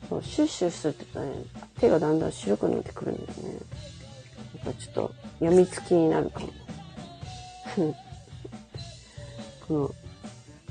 [0.09, 1.31] そうシュッシュするってね、
[1.79, 3.55] 手がだんだん白くなってくるんだよね。
[4.55, 6.49] やっぱちょっと、やみつきになるかも。
[9.67, 9.95] この、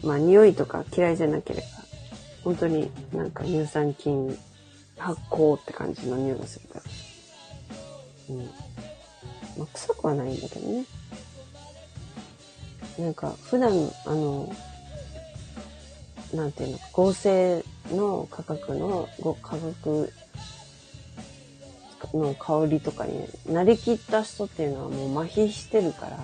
[0.04, 1.66] まあ、匂いとか嫌いじゃなければ、
[2.44, 4.38] 本当になんか乳酸菌
[4.96, 6.84] 発酵って感じの匂いがするから。
[8.30, 8.50] うん。
[9.56, 10.84] まあ、臭くはないんだけどね。
[12.98, 13.70] なんか、普段、
[14.06, 14.54] あの、
[16.34, 20.12] なんていうの、合成の価格の、ご価格
[22.14, 26.18] の香りとかに、慣れきった人っていうのはもう麻痺してるから、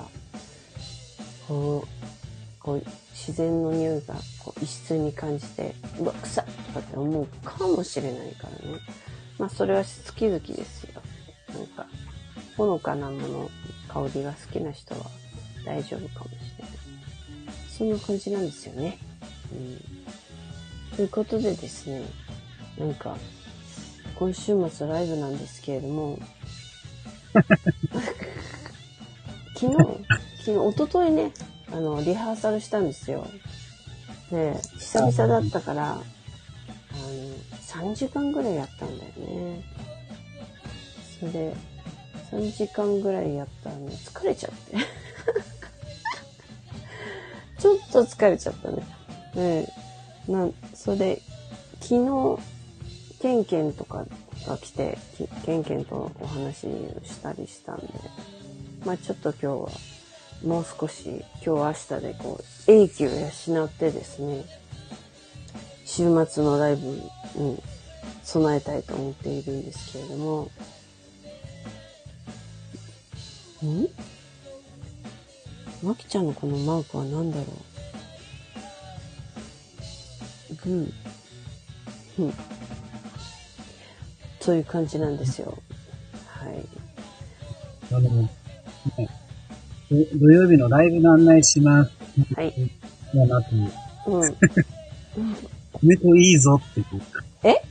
[1.46, 8.78] こう、こう、自然の匂いがこう異質に感じて、うわ、臭っとかって思うかもしれないからね。
[9.38, 11.02] まあ、それは好き好きですよ。
[11.54, 11.86] なんか、
[12.58, 13.50] ほのかなもの、
[13.86, 15.02] 香りが好きな人は
[15.64, 16.78] 大丈夫かもしれない。
[17.70, 18.98] そんな感じなんですよね。
[19.52, 19.54] う
[20.94, 20.96] ん。
[20.96, 22.02] ということでですね、
[22.76, 23.16] なんか、
[24.18, 26.18] 今週末ライブなんですけれども、
[29.54, 29.76] 昨日、
[30.44, 31.32] 昨日、一昨日ね、
[31.70, 33.24] あの、リハーサルしたんですよ。
[34.32, 36.02] で、久々だったから、あの、
[37.92, 39.62] 3時間ぐらいやったんだよね。
[41.20, 41.77] それで、
[42.30, 44.76] 3時間ぐらいやったらね、疲れちゃって。
[47.58, 48.82] ちょっと疲れちゃったね。
[49.34, 49.72] ね
[50.28, 51.22] な、それで、
[51.80, 52.38] 昨日、
[53.20, 54.06] ケンケンとか
[54.46, 54.98] が来て、
[55.44, 56.70] ケンケンとお話を
[57.04, 57.88] したりしたんで、
[58.84, 59.70] まあちょっと今日は、
[60.44, 64.44] もう少し、今日明日でこう、英気を養ってですね、
[65.84, 67.62] 週末のライブに
[68.22, 70.50] 備えたいと思っているんですけれども、
[73.66, 73.88] ん？
[75.82, 77.44] まきちゃんのこのマークは何だろ
[80.50, 80.54] う？
[80.64, 82.22] グー。
[82.22, 82.34] うん。
[84.40, 85.56] そういう感じなんですよ。
[86.26, 86.66] はい。
[87.92, 88.30] あの、ね、
[89.90, 91.92] 土土曜日のライブの案内します。
[92.34, 92.54] はい。
[93.14, 93.70] だなという。
[94.06, 94.36] うん。
[95.82, 96.86] 米粉いいぞっていう。
[97.44, 97.62] え？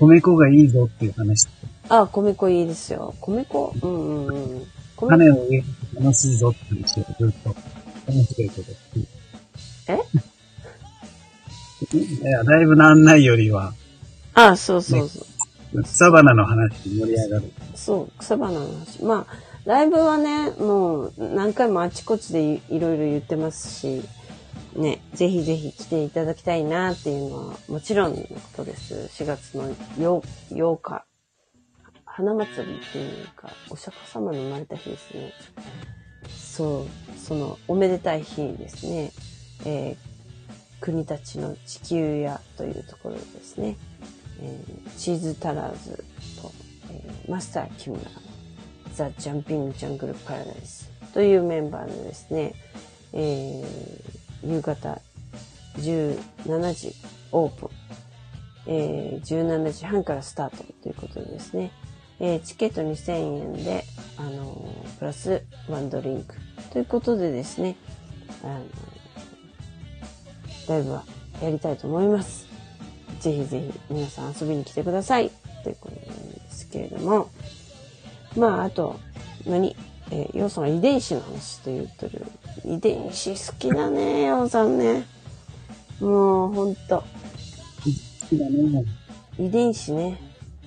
[0.00, 1.48] 米粉がいいぞっていう話。
[1.88, 3.14] あ、米粉いいですよ。
[3.20, 3.74] 米粉？
[3.82, 4.66] うんうんうん。
[5.00, 7.54] 米種を植えると楽しいぞって話をずっと
[8.10, 9.92] 面白いこと。
[9.92, 9.98] え
[11.96, 13.72] いや、ライブの案内よりは、
[14.34, 15.24] あ、そうそうそ
[15.74, 15.82] う。
[15.82, 17.52] 草花の話で盛り上がる。
[17.74, 19.02] そう、草花の話。
[19.02, 24.02] まあ、ライブはね、もう何回もあちこちでいいろいろ言ってますし、
[24.74, 28.94] ね、ぜひぜひ来ていただきたいなっていうのはもちろんのことです。
[29.22, 31.07] 4月の 8, 8日。
[32.18, 35.32] 花祭りっていうか、お釈迦様の生まれた日ですね。
[36.28, 39.12] そう、そのおめでたい日ですね。
[39.64, 40.08] えー
[40.80, 43.76] 国立の地球屋というところですね。
[44.40, 46.04] えーチーズタラーズ
[46.42, 46.50] と、
[46.90, 48.02] えーマスター木村、
[48.94, 52.52] ザ・ジャンピング・ジャングル・パラダイスというメンバーでですね、
[53.12, 55.00] えー夕方
[55.76, 56.94] 17時
[57.30, 57.68] オープン、
[58.66, 61.70] えー17時半からスタートということでですね、
[62.20, 63.12] えーチケット2000
[63.56, 63.84] 円で、
[64.16, 66.34] あのープラスワンドリンク
[66.72, 67.76] ということでですね、
[68.42, 68.64] あの
[70.68, 71.04] ライブは
[71.40, 72.46] やりたいと思います。
[73.20, 75.30] ぜひぜひ皆さん遊びに来てください。
[75.62, 77.30] ということなんですけれども。
[78.36, 78.98] まあ、あと、
[79.46, 79.76] 何？
[80.10, 82.24] えー、ヨウさんが遺伝子の話と言ってる。
[82.64, 85.06] 遺伝子好きだね、ヨウさんね。
[86.00, 86.98] もう、ほんと。
[87.00, 88.84] 好きだね。
[89.38, 90.18] 遺伝子ね。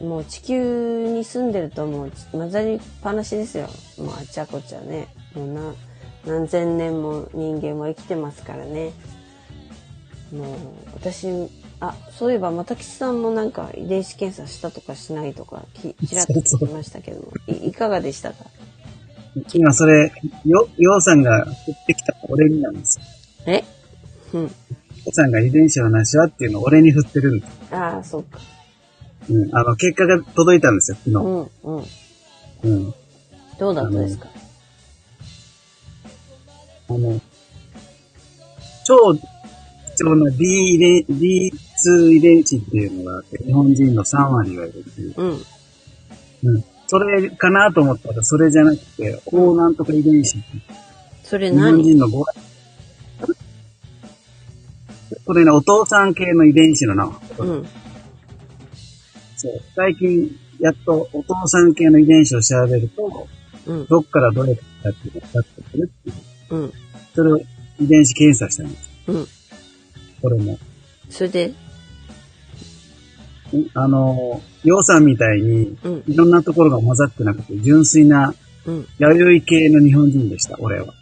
[0.01, 3.67] もう地球に住んでるともう混ざりっぱなしですよ。
[3.97, 5.07] もうあちゃこちゃね。
[5.35, 5.73] もうな
[6.25, 8.91] 何千年も人間は生きてますからね。
[10.33, 10.57] もう
[10.93, 11.27] 私、
[11.79, 18.45] あ、そういえば又吉さんもなんか遺伝子検査したとかしないとかき ちらっと聞きましたけども、いいかがでしたか？
[19.53, 20.11] 今それ、
[20.45, 23.05] よ、ようさんが振ってきた俺になんですよ。
[23.47, 23.63] え？
[24.33, 24.43] うん。
[24.43, 24.49] よ
[25.07, 27.51] うさんが遺伝子の話はっていうのを俺に振ってるんです。
[27.75, 28.39] ああ、そうか。
[29.29, 29.55] うん。
[29.55, 31.15] あの、結果が届いたんですよ、昨日。
[31.15, 31.85] うん、うん。
[32.63, 32.93] うん。
[33.59, 34.27] どうだったですか？
[36.89, 37.21] あの、
[38.85, 45.13] 超貴重な D 遺伝、D2 遺伝子っていうのがあって、日本人の3割がいるっていう。
[45.15, 45.29] うん。
[46.43, 46.63] うん。
[46.87, 50.47] それかなと思ったら、それじゃなくて、高なんとか遺伝子って
[51.23, 52.41] それ日本何人の5割。
[55.23, 57.15] これね、お父さん系の遺伝子の名前。
[57.47, 57.67] うん。
[59.41, 59.59] そう。
[59.75, 63.27] 最近、やっとお父さん系の遺伝子を調べると、
[63.65, 63.85] うん。
[63.87, 66.13] どっからどれかっていうのが分かってくるってい
[66.51, 66.55] う。
[66.55, 66.73] うん。
[67.15, 67.39] それを
[67.79, 68.89] 遺伝子検査したんです。
[69.07, 69.27] うん。
[70.21, 70.59] これも。
[71.09, 71.53] それで、ん
[73.73, 76.03] あの、洋さんみたいに、うん。
[76.07, 78.35] いろんなところが混ざってなくて、純粋な、
[78.67, 78.87] うん。
[78.99, 80.93] 弥生系の日本人でした、俺は。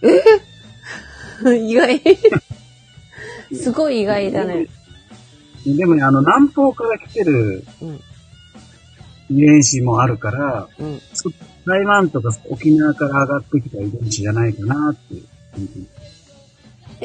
[1.54, 2.02] 意外。
[3.54, 4.67] すごい意外だね。
[5.65, 8.00] でもね、あの、南方から来てるうん。
[9.30, 11.02] 遺伝子もあるから、うん。
[11.13, 11.32] そ
[11.65, 15.27] 台湾とか沖縄から上がってきた遺伝子じゃないかなっていう。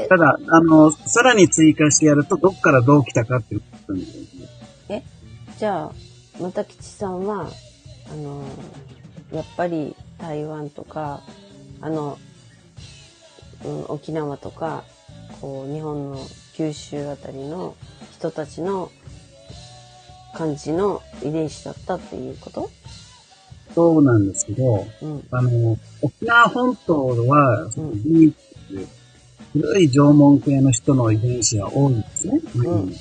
[0.08, 5.04] ただ、あの、さらに追加してやると、どっからどう来たかっていうことね。
[5.56, 5.92] じゃあ、
[6.40, 7.48] 又吉さんは、
[8.10, 8.44] あの、
[9.32, 11.22] やっぱり台湾とか、
[11.80, 12.18] あの、
[13.64, 14.84] うん、沖縄とか、
[15.40, 16.18] こう、日本の
[16.54, 17.76] 九州あたりの
[18.12, 18.90] 人たちの
[20.34, 22.70] 感じの遺伝子だったっていうこと？
[23.74, 25.26] そうなんですけど、うん。
[25.30, 28.34] あの、沖縄本島は、うん
[29.52, 32.40] 古い縄文系の人の遺伝子が多いんですね。
[32.56, 32.66] うん。
[32.66, 32.92] うん。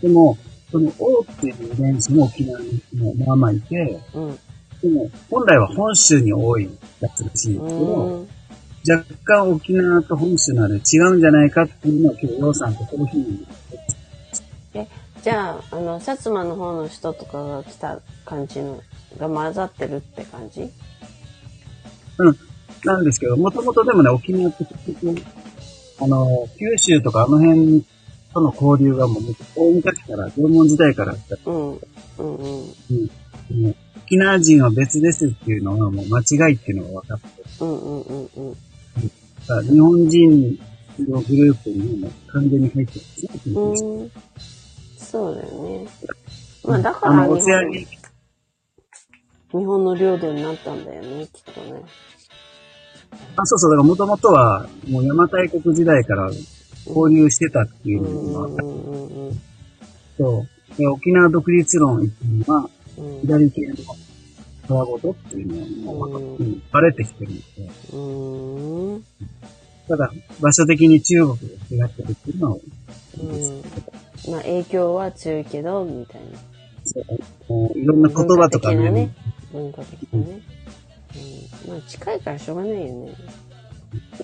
[0.00, 0.38] でも、
[0.70, 4.38] その O っていう遺伝子も沖縄にもまあまあいて、うん。
[4.80, 6.70] でも本来は本州に多い
[7.00, 8.28] やつらしいんですけど、うん。
[8.88, 13.46] 若干沖縄と本州のあれ違うんじゃないかっていうのを今日、洋さんとこの日に、
[15.24, 18.82] じゃあ、あの、薩摩の方の人とかが来た感じの、
[19.16, 20.70] が混ざってるって感じ？
[22.84, 25.22] なんですけど、もともとでもね、沖縄って結局、
[26.02, 27.82] あの、九州とかあの辺
[28.34, 29.22] との交流がもう、
[29.56, 31.50] 大昔から、縄文時代からあった。
[31.50, 31.70] うん。
[31.70, 31.78] うん
[32.18, 32.36] うん。
[33.50, 38.56] もう沖縄人は別ですっていうのはもう間違いっていうのが分かってうんうんうんうん。
[39.46, 39.62] た。
[39.62, 40.58] 日本人
[40.98, 43.90] のグループにもう完全に入ってるんですね。
[43.90, 44.10] うん。
[45.14, 45.86] そうだよね。
[46.64, 47.86] まあだからあの、オ日本セアニ日
[49.52, 51.82] 本の領土になったんだよね、きっとね。
[53.36, 56.32] あ、そうそう、だからもともとは、もう邪馬台国時代から
[56.84, 58.70] 交流してたっていううんのが分かっう
[60.24, 63.20] んうで沖縄独立論っていうのは、うん。
[63.20, 63.74] 左系の
[64.66, 67.42] 川ごとっていうのがもううんバレてきてるんで、
[67.92, 69.04] うーん。
[69.86, 70.10] ただ、
[70.40, 73.62] 場所的に中国が違ってるっていうのは、うん。
[74.30, 76.38] まあ影響は強いけど、みたいな。
[76.84, 77.00] そ
[77.48, 79.14] ういろんな言葉とかねね、。
[79.52, 80.40] 文化的なね。
[81.66, 81.72] うん。
[81.72, 83.14] まあ近いからしょうがないよね。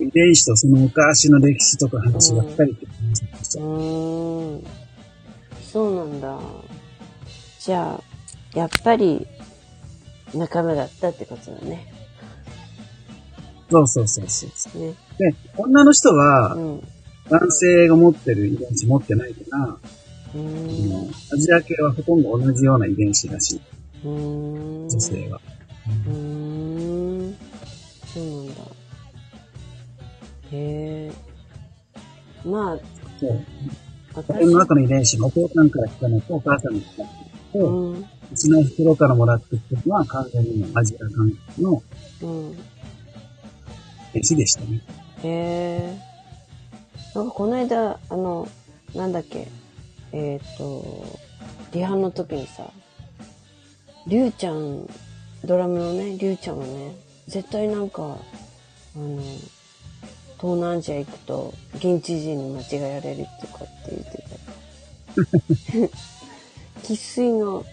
[0.01, 3.59] 遺伝子とその昔の歴史とか話ばっかりってうた。
[3.61, 4.65] ーん。
[5.63, 6.39] そうなんだ。
[7.61, 9.27] じゃあ、やっぱり
[10.35, 11.93] 仲間だったってことだね。
[13.71, 14.83] そうそうそうそう。
[14.83, 14.95] ね。
[15.19, 16.89] で、女の人はう、ん。
[17.31, 21.07] う男性が持ってる遺伝子持ってないから、ーん。
[21.07, 23.61] うアジア系はほとんど同じような遺伝子だし。
[24.05, 25.41] 女性は。
[26.09, 27.37] ん。
[28.13, 28.63] そうなんだ。
[30.53, 31.13] へえ。
[32.45, 32.79] まあ、
[33.19, 33.41] そう。
[34.15, 37.09] 私この中の遺伝子のお父さんから来たのとお母さんに来たの
[37.53, 38.07] と、ううん。
[38.35, 41.83] ちの袋からもらってきたのは完全にアジア関係の
[42.23, 42.53] うん。
[42.53, 42.57] 遺
[44.15, 44.81] 伝子でしたね。
[45.23, 46.10] へえ。
[47.15, 48.49] なんかこの間、あの、
[48.95, 49.49] なんだっけ、
[50.13, 51.19] えっ、と、
[51.73, 52.71] リハの時にさ、
[54.07, 54.89] りゅうちゃん、
[55.45, 56.95] ドラムのね、りゅうちゃんはね、
[57.27, 59.23] 絶対なんか、あの、
[60.41, 64.25] 東南アジア行くと、現地人に間違えられるとかって言って
[65.77, 65.91] たよ。
[66.83, 67.65] 生粋の、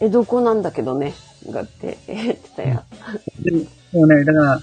[0.00, 1.14] え、どこなんだけどね、
[1.48, 2.82] がって言ってたよ。
[3.40, 3.58] でも、
[3.92, 4.62] でもね、だから、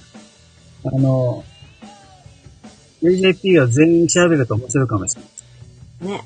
[0.85, 1.43] あの、
[3.05, 5.21] JJP は全員調べると面白いかもしれ
[6.07, 6.17] ない。
[6.19, 6.23] ね。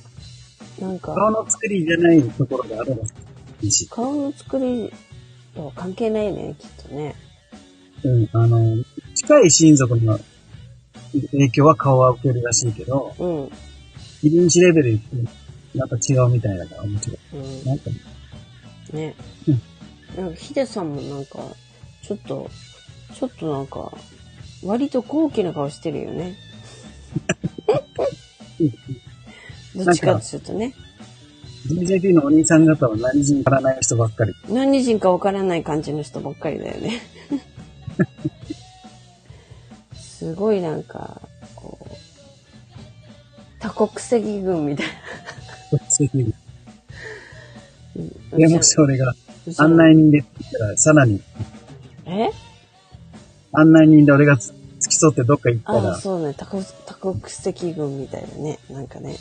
[0.79, 3.03] なんか、顔の作りじゃないところがあれば
[3.61, 3.87] いいし。
[3.89, 4.91] 顔の作り
[5.53, 7.15] とは関係ないね、きっとね。
[8.03, 10.19] うん、あの、近い親族の
[11.31, 13.43] 影響は顔は受けるらしいけど、うん。
[13.43, 13.51] うん。
[14.23, 15.15] 遺伝子レベルって
[15.75, 17.65] なんか違うみたいだから面白い。
[17.65, 17.89] なんか、
[18.93, 19.15] ね
[19.47, 19.61] うん。
[20.23, 21.39] なんか、ヒデさんもなんか、
[22.03, 22.49] ちょっと、
[23.13, 23.91] ちょっとなんか、
[24.63, 26.35] 割と高貴な顔してるよね。
[29.75, 30.73] どっちかっていうとね。
[31.67, 34.33] JJP のお兄さん方は何人からない人ばっかり。
[34.49, 37.01] 何人かわからない感じの人ばっかりだよね。
[39.93, 41.21] すごいなんか、
[41.55, 41.85] こう、
[43.59, 44.93] 多国籍軍みたいな。
[48.37, 49.13] でもし俺が
[49.57, 51.21] 案内人でって言ったら、さらに
[52.05, 52.31] え？
[53.51, 56.33] 案内人で俺がつ付き添ってどっか行ったああ、ら、そうね。
[56.33, 56.67] 多国多
[56.99, 58.59] 国籍軍みたいだね。
[58.69, 59.17] なんかね。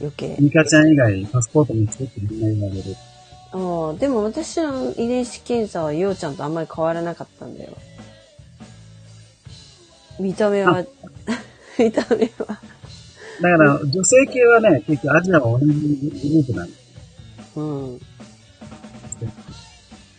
[0.00, 0.36] 余計。
[0.38, 2.96] ミカちゃん以外パスポート見つけってみんな言われる。
[3.50, 7.72] ああ、でも私の遺伝子検査はようちゃんとあんまり変わらなかったんだよ。
[10.20, 10.84] 見た目は、
[11.78, 12.60] 見た目は。
[13.40, 16.78] だから、女性系はね、結局アジアは同じグループなんです。
[17.56, 17.98] うん。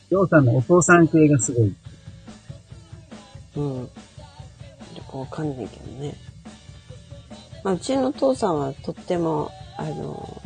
[0.10, 1.76] りょうさんのお父さん系がすごい。
[3.58, 3.78] うん。
[3.82, 3.90] よ
[5.10, 6.16] くわかんないけどね。
[7.64, 10.42] まあ、うちの父さんはとっても、あの、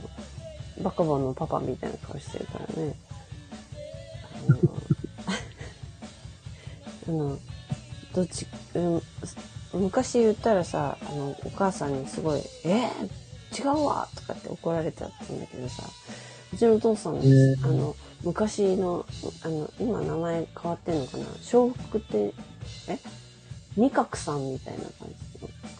[0.81, 2.95] バカボンのパパみたいな顔してるからね。
[7.07, 7.37] あの、
[8.13, 9.01] どっち、うん、
[9.73, 12.89] 昔言ったらさ、あの、お母さんにすごい、え？
[13.51, 14.07] ー、違うわ！
[14.15, 15.15] とかって怒られたんだ
[15.51, 15.83] けどさ、
[16.53, 17.65] うちのお父さん、ー。
[17.65, 19.05] あの、昔の、
[19.43, 21.25] あの、今名前変わってんのかな？
[21.51, 22.33] 笑福って、
[22.87, 22.99] え？
[23.75, 25.15] 二角さんみたいな感じ。
[25.15, 25.22] の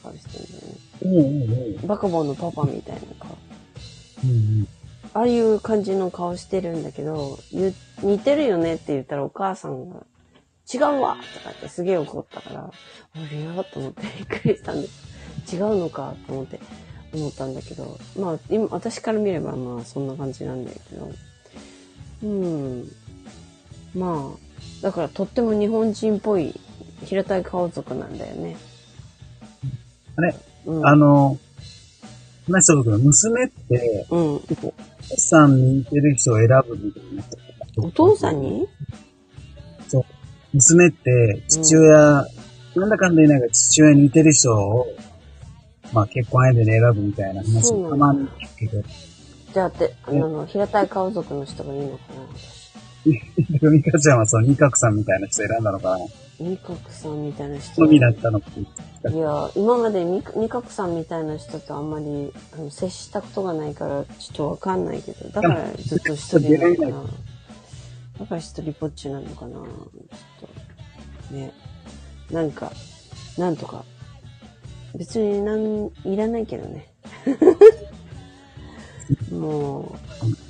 [0.01, 0.79] 顔してるんだよね。
[1.01, 1.87] うんうんうん。
[1.87, 3.37] バカボンのパパみたいな顔。
[4.23, 4.67] うんうん
[5.15, 7.37] ああいう感じの顔してるんだけど、
[8.01, 9.97] 似てるよねって言ったらお母さんが、
[10.73, 12.71] 違うわとかってすげえ怒ったから、あ
[13.31, 13.43] れ？
[13.43, 15.55] やと思ってびっくりしたんです。
[15.55, 16.59] 違うのかと思って
[17.13, 21.11] 思ったんだけど、まあ今私から見ればまあそんな感じなんだけど、
[22.23, 22.91] うん。
[23.93, 26.59] まあ、だからとっても日本人っぽい
[27.05, 28.57] 平たい顔族なんだよね。
[30.15, 30.35] あれ、
[30.65, 30.87] うん。
[30.87, 31.37] あの、
[32.47, 34.35] 話した僕の娘って、うん。
[34.35, 34.73] お父
[35.17, 37.23] さんに似てる人を選ぶみたいな。
[37.77, 38.67] お父さんに？
[39.87, 40.05] そう。
[40.53, 42.25] 娘って、父親、
[42.75, 44.87] なんだかんだ言いながら父親に似てる人を
[45.93, 48.83] まあ結婚相手で選ぶみたいな話もたまに聞くけど、
[49.53, 52.03] じゃあって、あの、平たい顔族の人がいいのか
[53.69, 56.05] ミカちゃんはその二角さんみたいな人選んだのかな
[56.39, 57.75] な二角さんみたいな人。
[57.75, 58.47] 好みだったのか。
[59.09, 67.03] いや、今まで二二角さんみたいな人とあんまりあの接したことがないから、ちょっとわかんないけど、だからずっと一人なのかな。
[68.19, 69.55] だから一人ぼっちなのかな。
[69.55, 69.67] ちょっ
[71.29, 71.51] と、ね。
[72.31, 72.71] なんか、
[73.37, 73.83] なんとか。
[74.95, 76.87] 別になん、いらないけどね。
[79.31, 79.95] も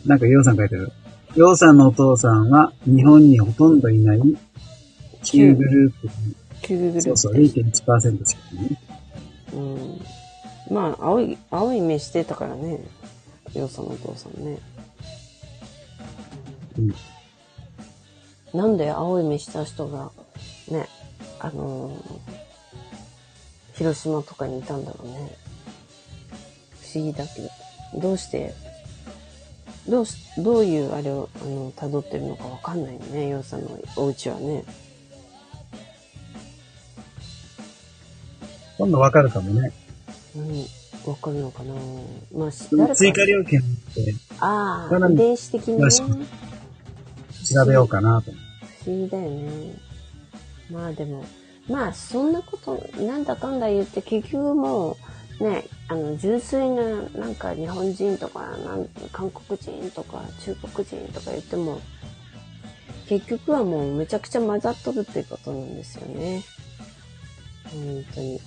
[0.05, 0.91] なんか、ヨウさん書いてる。
[1.35, 4.21] ヨウさんのお父さんは日本にほとんどいない
[5.23, 6.11] 旧グループう、
[6.61, 7.59] キューグルそうそう、ープ。
[7.61, 8.77] 0.1%しかいない。
[9.53, 10.01] うん。
[10.71, 12.79] まあ、青い、青い目してたからね。
[13.53, 14.59] ようさんのお父さんね。
[16.77, 16.95] うん
[18.53, 20.11] なんで青い目した人が、
[20.69, 20.87] ね、
[21.39, 22.43] あのー
[23.73, 25.35] 広島とかにいたんだろうね。
[26.81, 27.99] 不思議だけど。
[27.99, 28.53] どうして、
[29.87, 34.63] どうし、どういうあれを、あの、辿ってるのかわかんないよね、ようさんのお家はね。
[38.77, 39.71] 今度わかるかもね。
[40.35, 40.65] うん、
[41.09, 41.73] わかるのかな？
[42.35, 42.51] まあ、
[42.95, 43.63] 追加料金っ
[43.93, 45.89] てああ、さらに遺伝子的にね。
[47.45, 48.31] 調べようかなと。
[48.83, 49.75] 不思議だよね。
[50.71, 51.25] まあでも、
[51.69, 54.97] まあそんなこと、なんだかんだ言って結局も
[55.39, 61.81] う、ね、あの、純粋な、なんか日本人とか、なん韓国人とか中国人とか言っても、
[63.07, 66.43] 結局はもうめちゃくちゃ混ざっとるっていうことなんですよね。
[67.65, 68.39] 本当に。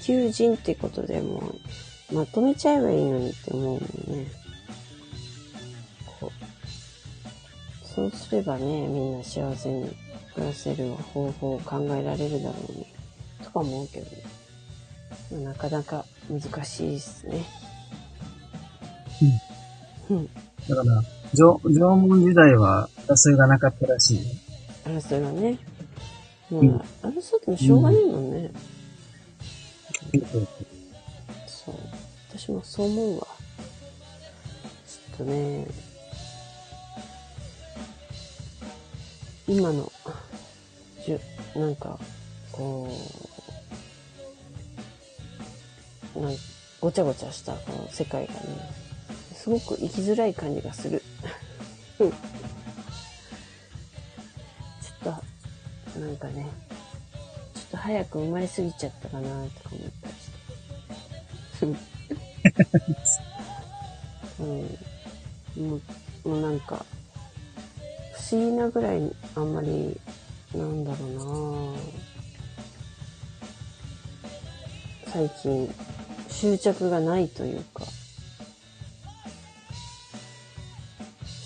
[0.00, 1.54] 地球人ってことでも
[2.10, 4.26] う、まとめちゃえばいいのにって思うもんね。
[6.20, 9.94] こうそうすればね、みんな幸せに
[10.34, 12.86] 暮らせる方法を考えられるだろうに、
[13.44, 14.06] とか思うけど、
[15.32, 17.44] まあなかなか難しいですね。
[20.10, 20.26] うん。
[20.68, 21.02] だから、
[21.34, 24.22] 縄縄文時代は争いがなかったらしいよ。
[24.84, 25.58] 争いはね。
[26.52, 28.50] もうんう、争ってもしょうがないもんね。
[31.46, 31.74] そう。
[32.28, 33.26] 私もそう思うわ。
[34.86, 35.66] ちょっとね、
[39.48, 39.90] 今の、
[41.06, 41.20] じゅ、
[41.56, 41.98] なんか、
[42.52, 42.90] こ
[46.14, 46.36] う、なん
[46.80, 48.40] ごちゃごちゃしたこの世界がね、
[49.34, 51.02] すごく生きづらい感じがする。
[51.98, 52.12] うん
[55.98, 56.46] なんかね、
[57.54, 60.30] ちょっと早く生まれすぎちゃったかなとか思ったりし
[61.60, 61.66] て。
[64.40, 65.68] うん。
[65.68, 65.80] も
[66.24, 66.84] う、もうなんか、
[68.12, 70.00] 不思議なぐらいあんまり、
[70.54, 71.80] なんだろうな
[75.12, 75.74] 最近、
[76.30, 77.84] 執着がないというか、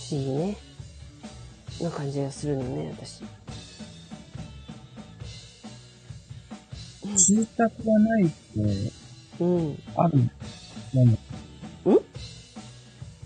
[0.09, 0.57] 不思議ね。
[1.81, 3.23] な感じがするのね、私。
[7.15, 8.93] 執着がないって、
[9.41, 9.79] うん。
[9.97, 11.09] あるもん。
[11.09, 11.19] ん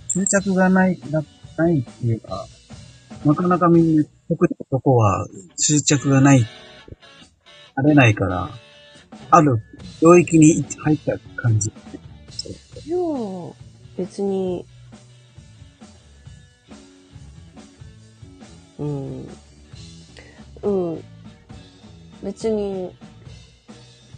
[0.08, 1.22] 執着がない、な、
[1.56, 2.46] ないっていうか、
[3.24, 5.26] なかなかみんな、特に男は
[5.56, 6.44] 執着がない、
[7.74, 8.50] あれないから、
[9.30, 9.62] ある
[10.02, 11.70] 領域に入った感じ。
[12.86, 13.54] いやー
[13.96, 14.64] 別に、
[18.78, 19.28] うん。
[20.62, 21.04] うん。
[22.22, 22.90] 別に、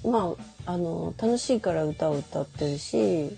[0.05, 0.35] ま
[0.67, 3.37] あ、あの、楽しいから歌を歌ってるし、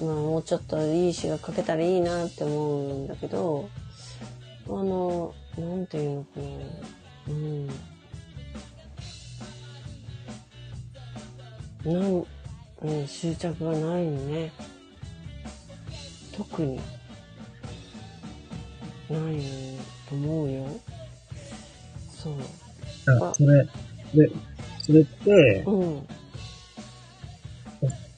[0.00, 3.68] まあ、もうちょっといい詩が書けたらいいなって思うんだけど、
[4.66, 6.46] あの、なんていうのかな。
[7.28, 7.66] うん。
[11.84, 12.26] なん、
[12.82, 14.52] うん、執着がないのね。
[16.36, 16.76] 特に。
[19.10, 19.40] ない
[20.08, 20.66] と思うよ。
[22.14, 22.34] そう。
[23.06, 23.64] だからそれ、
[24.14, 24.30] で、
[24.88, 26.06] それって、うん。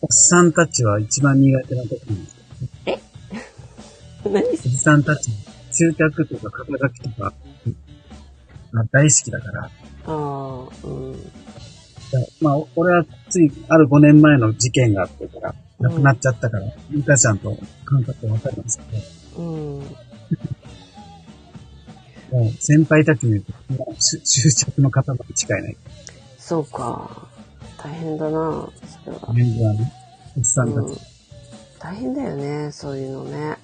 [0.02, 2.36] おっさんたちは一番苦手な時なんです
[2.86, 3.00] よ。
[4.30, 5.32] 何おじさんたち、
[5.72, 7.34] 執着とか肩書きとか、
[8.72, 9.64] が大好きだから。
[9.64, 9.70] あ
[10.06, 11.16] あ、うん。
[12.40, 18.84] まあ、お俺はつい、ある5年前の事件があってから、亡くなっちゃったから、ミカちゃんと感覚わかるんですけ
[19.40, 19.80] うん。
[19.80, 19.86] ど、
[22.38, 25.76] もう先輩たちに言うと、もう執執着の塊に近いない。
[26.50, 27.28] そうか。
[27.78, 28.68] 大変だな、
[29.04, 29.32] それは。
[29.32, 29.92] 年齢はね、
[30.36, 30.84] おっさんたち。
[30.84, 30.96] うん。
[31.78, 33.56] 大変だよね、そういうのね。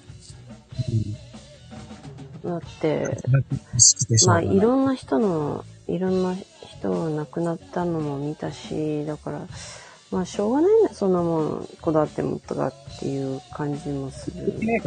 [2.45, 3.43] だって、うん。
[3.75, 4.55] 意識でしょうまあ、い。
[4.55, 6.33] いろんな人の、いろんな
[6.65, 9.41] 人が亡くなったのも見たし、だから、
[10.09, 14.81] まあ、しょうがないな、そんなもん、こだわってもとかっていう感じもするね。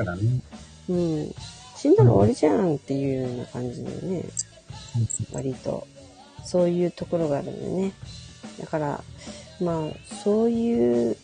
[0.89, 1.35] うん。
[1.77, 4.25] 死んだら終わりじゃんっていうような感じでね、
[5.35, 5.87] 割と。
[6.45, 7.93] そういうところがあるんでね。
[8.61, 9.05] だから、
[9.61, 11.17] まあ、そういう、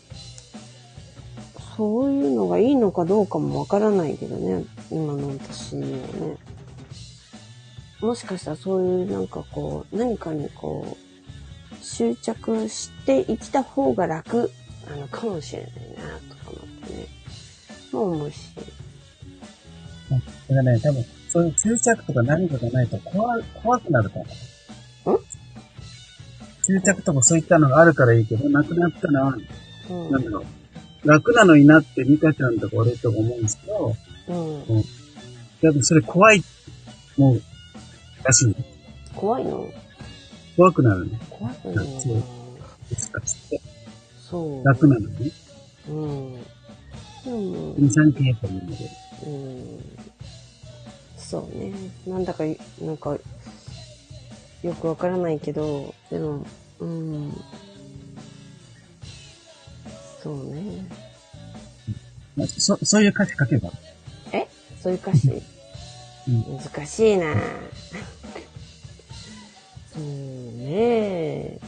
[1.77, 6.37] そういうのがいいのかどうかもわからないけどね、今の私にはね。
[8.01, 14.51] もしかしたらそういうなんかこう、何かにこう、執着して生きた方が楽
[14.89, 15.75] なのかもしれないな、
[16.35, 17.07] とか思ってね。
[17.93, 18.37] もう思うし。
[20.11, 24.25] だからね、多分、そういう執着とか何かがないと怖、怖くなるから。
[25.13, 25.19] ん？
[26.63, 29.23] 執着とかそういったのがあるからいいけど、なくなったら、
[29.91, 30.11] うん。
[30.11, 30.41] なんだろ
[31.05, 31.09] う。
[31.09, 33.95] 楽なのになって、ミカちゃんとか俺とか思うんですけど、
[34.29, 34.85] うん。
[35.63, 36.43] 多分それ怖い、
[37.17, 37.43] もう、
[38.25, 38.55] らしいね。
[39.15, 39.73] 怖いの？
[40.57, 41.21] 怖くなるね。
[41.31, 41.95] 怖くないの？
[41.95, 42.23] かそうな
[42.91, 43.61] ですかつって。
[44.19, 44.65] そう。
[44.65, 45.31] 楽なのね。
[45.89, 46.35] うん。
[46.35, 48.91] でも、2、3系と思うんだけど。
[49.31, 49.81] うん。
[51.17, 51.73] そうね。
[52.07, 52.45] なんだか、
[52.81, 53.17] なんか、
[54.67, 56.45] よくわからないけど、でも、
[56.81, 57.33] うん。
[60.23, 60.87] そうね。
[62.37, 63.71] まあそ、そういう歌詞書けば。
[64.33, 64.47] え？
[64.83, 65.43] そういう歌詞、うん
[66.59, 67.33] 難しいな
[69.95, 71.61] そうねえ。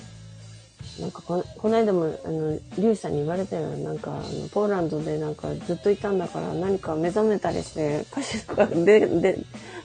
[1.01, 3.71] なんかこ、この間も、あの、リュウさんに言われたよ。
[3.71, 9.39] なんか、あの、ポーランドでなんかずっといたんだから何か目覚めたりして、歌詞とかで、で、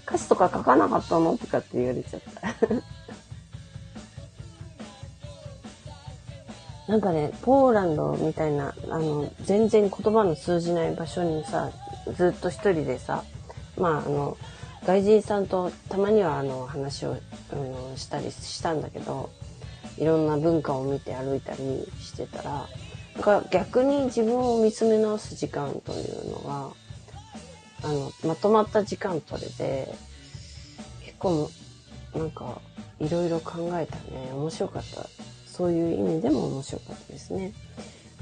[0.08, 1.38] 歌詞とか書かなかったの？
[1.38, 2.56] とかって言われちゃった。
[6.88, 11.72] なんかね、ポーランドみたいな、あの、全然言葉の通じない場所にさ、
[12.16, 13.24] ずっと一人でさ、
[13.78, 14.38] まあ、あの、
[14.86, 17.16] 外人さんとたまにはあの話を、
[17.52, 19.30] あのしたりしたんだけど、
[19.98, 22.68] いろんな文化を見て歩いたりしてたら、
[23.16, 26.70] なんか逆に自分を見つめ直す時間というのが、
[27.84, 29.88] あの、まとまった時間取れて、
[31.06, 31.50] 結構、
[32.14, 32.60] なんか、
[33.00, 34.32] いろいろ考えたね。
[34.34, 35.08] 面白かった。
[35.54, 37.54] そういう意味でも面白かったですね。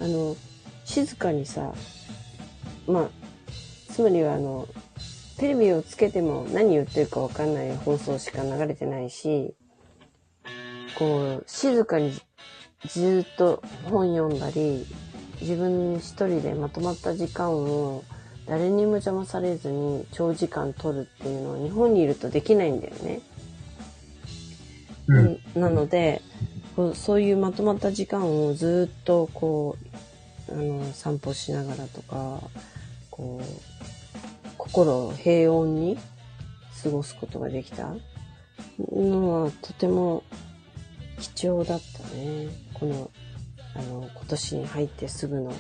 [0.02, 0.36] あの、
[0.84, 1.74] 静かにさ、
[2.86, 3.10] まあ、
[3.90, 4.68] つまりはあの、
[5.38, 9.56] テレビをつけても何言ってるかわかんない放送しか流れてないし、
[11.00, 12.12] こう、静かに
[12.90, 14.86] ずっと本読んだり、
[15.40, 18.04] 自分一人でまとまった時間を
[18.46, 23.22] 誰にも邪魔されずに長時間取るっていうのは日本にいるとできないんだよね。
[25.08, 25.40] うん。
[25.56, 26.22] なので
[26.76, 29.78] こうそういうまとまった時間をずっとこ
[30.50, 32.42] うあの散歩しながらとか
[33.10, 35.98] こう心を平穏に
[36.84, 37.94] 過ごすことができた
[38.92, 40.24] のはとても
[41.20, 42.48] 貴重だったね。
[42.74, 43.12] この
[43.76, 45.54] あの今年に入ってすぐの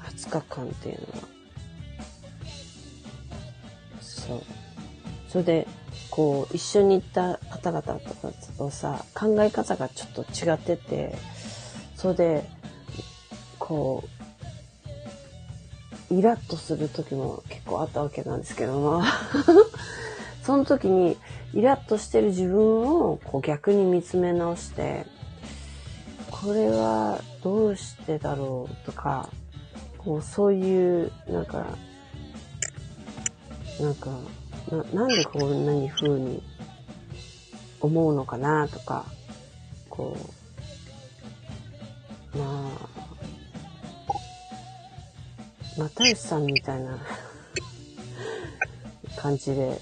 [0.00, 1.28] 20日間っていうのは。
[4.00, 4.42] そう。
[5.28, 5.68] それで
[6.12, 11.16] こう一緒に行った方々とかとさ考え方がちょっと違ってて
[11.96, 12.44] それで
[13.58, 14.04] こ
[16.10, 19.02] うイラッとする時も結構あったわけなんですけども。
[20.42, 21.16] その時に
[21.54, 25.06] イラッとしてる自分をこう逆に見つめ直して
[26.30, 29.28] これはどうしてだろうとか
[29.98, 31.64] こうそういうなんか
[33.80, 34.10] なんか
[34.72, 36.42] ななんでこんなに風に
[37.80, 39.04] 思うのかなとか
[39.90, 40.16] こ
[42.34, 42.88] うまあ
[45.76, 46.98] 又吉さんみたいな
[49.16, 49.78] 感じで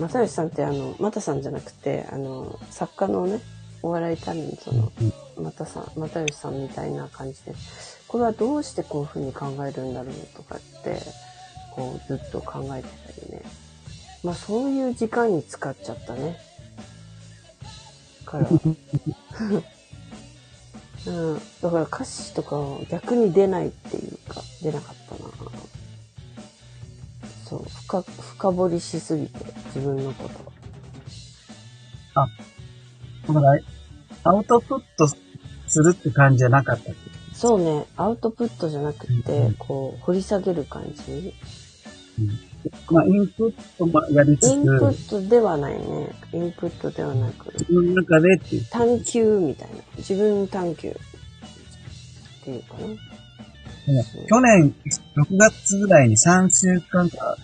[0.00, 3.40] 又吉さんってあの又さんじゃなくてあの作家のね
[3.82, 4.92] お笑いタレントの
[5.36, 7.54] 又さん又吉さんみたいな感じで
[8.08, 11.00] これはどうしてこういうふうに考えるんだろうとかって
[11.74, 13.61] こうずっと考えてたりね。
[14.22, 16.38] まあそういう時間に使っちゃったね。
[18.24, 18.48] から。
[21.06, 21.40] うん。
[21.60, 22.56] だから歌詞とか
[22.88, 25.20] 逆に出ないっていうか、出なかったな。
[27.48, 27.64] そう。
[27.68, 29.44] 深、深掘りしすぎて、
[29.74, 30.52] 自分のこと。
[32.14, 33.58] だから、
[34.24, 35.16] アウトプットす
[35.82, 37.00] るって感じじゃなかったっけ？
[37.34, 37.86] そうね。
[37.96, 41.34] アウトプットじゃなくて、うんこう、掘り下げる感じ？
[42.90, 46.10] まあ、インプットもやりつつ、インプ自ットではないね。
[46.32, 48.66] インプットではなく、分の中でっていう。
[48.70, 49.76] 探求みたいな。
[49.96, 50.88] 自分探求。
[50.90, 50.94] っ
[52.44, 54.04] ていうかな。
[54.28, 54.74] 去年、
[55.16, 57.36] 6月ぐらいに3週間か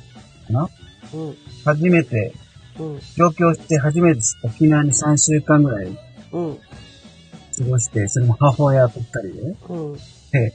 [0.51, 0.69] な？
[1.12, 1.37] うん。
[1.64, 2.33] 初めて、
[2.79, 3.01] うん。
[3.16, 5.87] 上京して初めて沖縄に3週間ぐらい
[6.33, 6.57] うん。
[6.57, 9.31] 過ごして、それも母親と二人で、
[9.69, 9.97] うん。
[10.31, 10.53] で、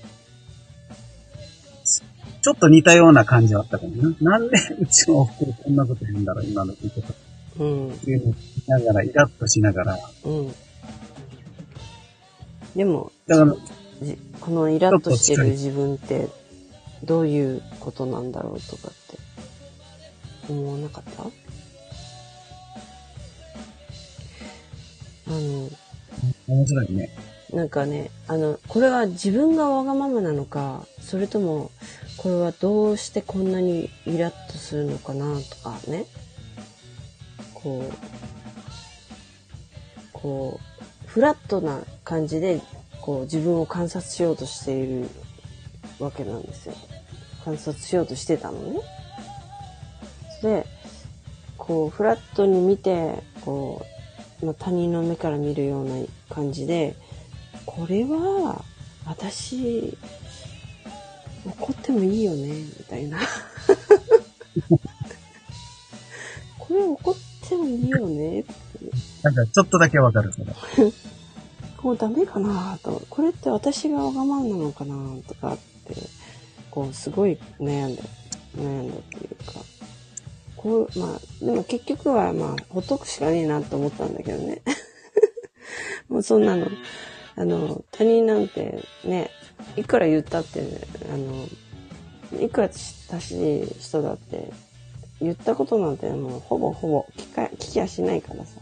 [2.43, 4.13] ちょっと似たような感じはあったかもな。
[4.37, 7.13] なんでうちのおふくろこんなこと言うんだろう、今の言い方。
[7.63, 7.93] うん。
[7.93, 8.33] っていうのを
[8.67, 10.53] ながら、イラッとしながら、うん。
[12.75, 13.55] でも、だから、
[14.01, 16.27] じこのイラッとしてる自分って、
[17.05, 19.17] どういうことなんだろうとかって、
[20.49, 21.23] 思わなかった？
[21.23, 21.27] あ
[25.29, 25.69] の、
[26.47, 27.09] 面白いね。
[27.53, 31.69] なんかね、あの、これは自分がわがままなのか、それとも、
[32.17, 36.05] これはどうしてこんなにイラッとするのかなとかね。
[37.53, 37.93] こう、
[40.11, 42.59] こう、フラットな感じで、
[43.01, 45.09] こう自分を観察しようとしている
[45.99, 46.73] わけなんですよ。
[47.45, 48.79] 観察しようとしてたのね。
[50.41, 50.65] で、
[51.57, 53.85] こう、フラットに見て、こ
[54.41, 56.95] う、まあ、他人の目から見るような感じで、
[57.66, 58.64] これは、
[59.05, 59.97] 私、
[61.45, 63.20] 怒ってもいいよね、みたいな。
[66.59, 67.16] これ怒っ
[67.49, 68.45] てもいいよね、
[69.24, 70.45] なんか、ちょっとだけわかる、それ。
[71.78, 73.01] こうダメかなと。
[73.09, 74.95] これって私がわがままなのかな
[75.28, 75.95] とかって、
[76.72, 78.03] こうすごい悩んだ、
[78.57, 79.59] 悩んだっていうか。
[80.55, 84.61] こう、まあ、でも結局はまあ、ほっとくしかねえなと思ったんだけどね。
[86.07, 86.68] もうそんなの、
[87.36, 89.29] あの、他人なんてね、
[89.75, 90.61] いくら言ったって、
[91.11, 91.47] あの、
[92.43, 94.51] いくら親しい人だって、
[95.21, 98.61] 言ったことなんてもうほぼほぼ聞か、聞きやしないからさ。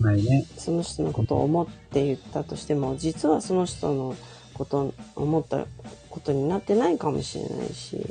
[0.00, 0.46] ないね。
[0.56, 4.16] その人のことを思って言ったとしても、実はその人の
[4.54, 5.66] こと、思った
[6.08, 8.06] ことになってないかもしれないし、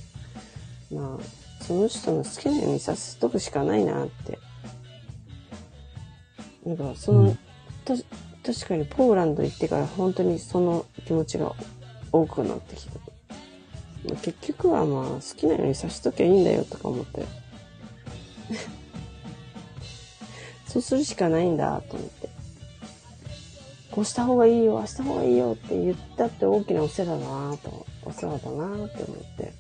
[0.92, 4.38] まあ、その人の好きなようにさせとくしかないなって。
[6.66, 7.40] なんか、その、うん
[7.88, 7.94] た
[8.48, 11.54] 確かにポーランド行ってから本当にその気持ちが
[12.14, 12.92] 多くなってきた。
[14.22, 17.26] 結局はまあ、好きなようにさせときゃいいんだよとか思って。
[20.66, 22.30] そうするしかないんだと思って。
[23.92, 29.52] こうした方がいいよ、ああした方がいいよって言ったって大きなお世話だなと、お世話だなって思って。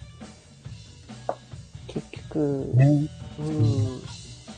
[1.89, 3.09] 結局、ね。
[3.39, 4.01] うん、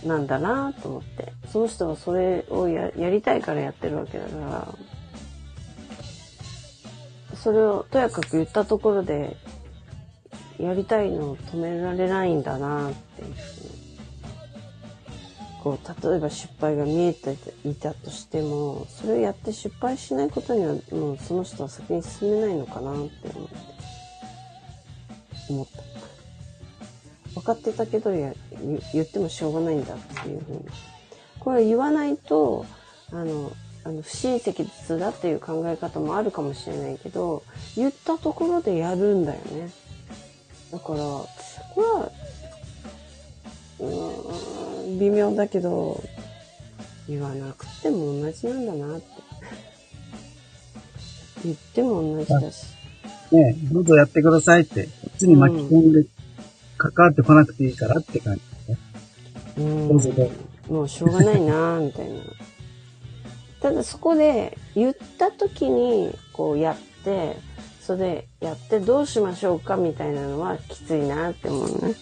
[0.04, 1.34] なんだなと思って。
[1.52, 4.68] その人はそれをやりたいからやってるわけだから、
[7.36, 9.38] それをとやかく言ったところで、
[10.60, 13.28] やりたいのを止められないんだなっていう。
[15.64, 17.36] こう、例えば失敗が見えて
[17.66, 23.56] いたとしても、それをやって失敗しないことには、もうその人は先に進めないのかなって思って、
[25.50, 25.89] 思った。
[27.40, 30.66] 分かってたけどや言言ってもしょうがないんだっていうふうに。
[31.40, 32.66] これ言わないと、
[33.12, 33.52] あの、
[33.84, 34.68] あの不親切
[35.00, 37.44] だっていう考え方もあるかもしれないけど、
[37.76, 39.72] 言ったところでやるんだよね。
[40.72, 41.28] だから、こ
[41.78, 42.12] れは、
[43.80, 46.04] うん、微妙だけど、
[47.08, 49.08] 言わなくても同じなんだなって。
[51.46, 52.66] 言っても同じだし。
[53.32, 56.06] ねどうぞやってくださいって、こっちに巻き込んで、
[56.80, 58.42] 関わってこなくていいからって感じ。
[59.58, 60.34] うんどうぞどうぞ。
[60.70, 62.22] もうしょうがないなみたいな。
[63.62, 67.36] ただそこで言った時にこうやって、
[67.82, 71.96] それでやってどうしましょうかみたいなのはきついなって思うね。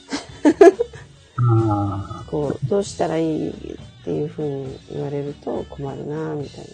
[1.39, 6.67] あこう、どうしたらいいっていう風に言われると困るなみたいな。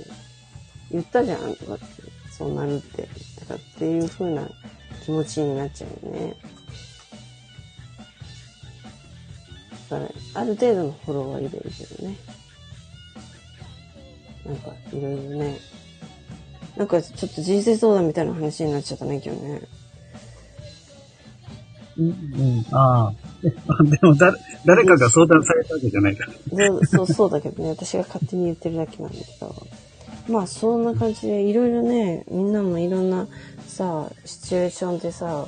[0.92, 1.86] 言ったじゃんとかって、
[2.32, 3.08] そうなるって、
[3.40, 4.48] とかっていう風な
[5.06, 6.36] 気持ちになっちゃうよね。
[10.00, 12.16] から、ある程度のフォローはいるけどね。
[14.46, 15.58] なんか、いろいろね。
[16.78, 19.62] なんか、ちょっと人生相談みたいな話になっちゃったね、今日ね。
[19.64, 19.84] あ。
[21.98, 23.14] うん、うん、ああ。
[23.84, 26.32] でも、誰、誰かが相談されたわけじゃないから。
[26.32, 29.68] そうそうそうだけどね、私が勝手に言ってるだけなんだけど。
[30.28, 33.28] まあそんな感じでいろいろね、みんなもいろんな
[33.68, 35.48] さ、シチュエーションでさ、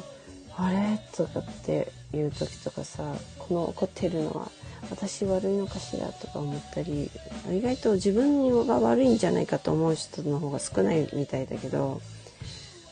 [0.57, 0.99] あれ？
[1.15, 4.51] とかっていう時とかさ、この怒ってるのは
[4.89, 7.09] 私悪いのかしらとか思ったり、
[7.51, 12.01] 意外と自分が悪いんじゃないかと思う人の方が少ないみたいだけど、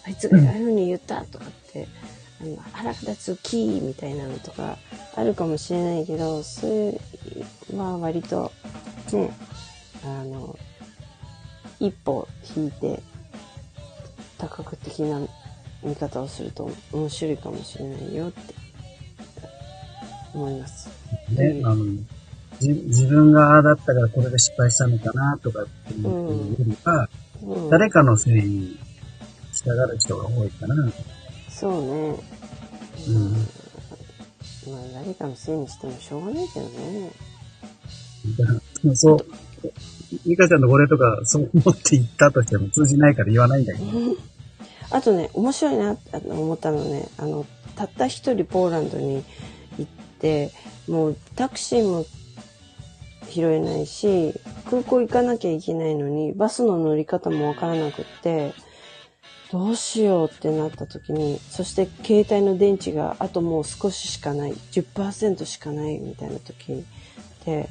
[0.06, 1.88] あいつがああいうふうに言ったとかって、
[2.42, 4.78] あの腹立つキーみたいなのとか
[5.16, 7.00] あるかもしれないけど、それ
[7.76, 8.52] は割と
[9.12, 9.32] ね、
[10.04, 10.58] あの、
[11.80, 13.02] 一歩引いて
[14.38, 15.22] 多角的な
[15.84, 18.63] 見方をすると面白いかもしれないよって
[20.34, 20.90] 思います。
[21.30, 21.86] ね、あの、
[22.60, 27.10] じ自分がああだったからこれで失敗したのかなとかっていうよりは、
[27.44, 28.80] うん、誰かのせいに
[29.54, 30.76] 従う人が多いかな。
[31.50, 32.16] そうね。
[33.08, 33.34] うん
[34.66, 37.12] まあ、誰かのせいにしてもしょうがないけどね。
[38.96, 39.26] そう、
[40.26, 43.86] ミカちゃんのこれとか、そう思って言ったとしても通じないから言わないんだけど。
[44.92, 49.24] あとね、面白いなって思ったのね、あの、たった一人ポーランドに
[50.24, 50.52] て、
[50.88, 52.06] もうタクシーも
[53.30, 54.34] 拾えないし、
[54.70, 58.54] 空港行かなきゃいけないのに、バスの乗り方もわからなくって、
[59.52, 66.86] どうしようってなった時に、そして携帯の電池があともう少ししかない、10%しかないみたいな時
[67.46, 67.70] で、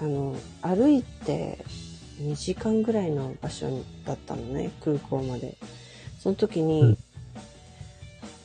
[0.00, 1.58] あの、歩いて
[2.22, 3.68] 2時間ぐらいの場所
[4.06, 5.58] だったのね、空港まで。
[6.18, 6.98] その時に、うん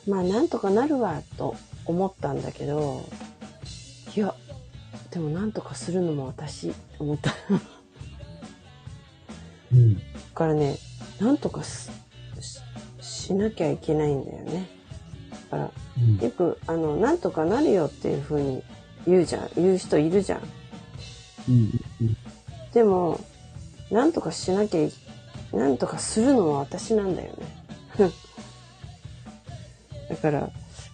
[0.08, 1.56] まあなんとかなるわと
[1.86, 3.08] 思ったんだけど、
[4.16, 4.34] いや、
[5.12, 7.30] でもなんとかするのも私、と思った。
[7.30, 7.36] だ
[9.74, 10.02] うん。
[10.34, 10.78] からね、
[11.20, 11.62] なんとか
[13.02, 14.68] しなきゃいけないんだよね。
[15.32, 16.18] だから、うん。
[16.18, 18.64] よく、あの、なんとかなるよっていう風に
[19.08, 19.50] 言うじゃん。
[19.56, 20.42] 言う人いるじゃん。
[21.50, 21.56] うん。
[22.02, 22.18] うん。
[22.74, 23.20] でも、
[23.92, 24.92] なんとかしなきゃい、
[25.54, 27.38] なんとかするのは私なんだよね。
[30.10, 30.50] だから、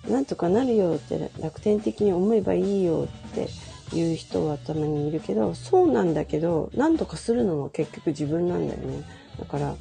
[0.09, 3.49] なんとかなるよって楽天的に思えばいいよって
[3.95, 9.03] いう人はたまにいるけど、そうなんだけど、なんとかするのは結局自分なんだよね。
[9.39, 9.73] だから、あ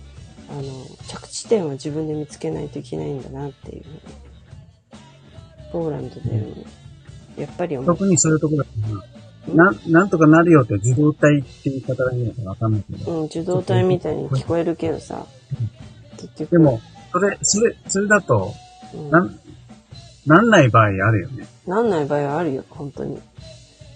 [0.55, 0.63] の、
[1.09, 3.85] 着地点は自分で見つけないといけないんだなっていう。
[5.73, 6.65] ポーランドでも、
[7.37, 7.77] やっぱり。
[7.77, 8.65] 特にそういうところ
[9.55, 13.21] な、なん、なんとかなるよって自動体って言い方がいいのかわかんないけど。
[13.21, 15.27] うん、受動体みたいに聞こえるけどさ、
[16.17, 16.51] 結局。
[16.51, 16.81] でも、
[17.13, 18.53] それ、それ、それだと、
[18.95, 19.41] うん、なん、
[20.27, 21.47] なんない場合あるよね。
[21.67, 23.21] なんない場合はあるよ、本当に。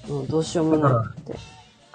[0.09, 1.39] もうどうしようもなくて。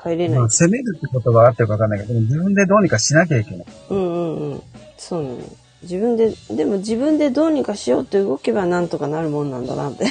[0.01, 0.49] 帰れないまあ、。
[0.49, 3.65] 責めるって言葉があってるかわかんないけど、でも自分でどうにかしなきゃいけない。
[3.89, 4.61] うんうんうん。
[4.97, 5.37] そうなの。
[5.81, 10.05] 自分で、でも自分でどうにかしようって動けばなんとかなるもんなんだなって。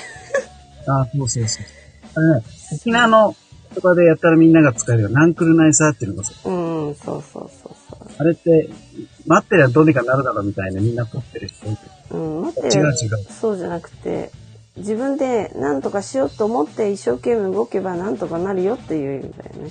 [0.86, 1.64] あ あ、そうそうそう。
[2.14, 3.36] あれね、沖縄の
[3.74, 5.08] 言葉でやったらみんなが使えるよ。
[5.10, 8.68] ナンクルナイサーっていうのがさ、うんうん、そうそうそうそあれって、
[9.28, 11.68] 待ってりゃどうにかなるだろうみたいなみんな撮ってる人。
[12.10, 12.18] う。
[12.18, 13.24] うん、待って違う違う。
[13.30, 14.30] そうじゃなくて、
[14.76, 19.70] 自分で何とかしようと思って一生懸命動けばなんとかなるよっていう意味だよね。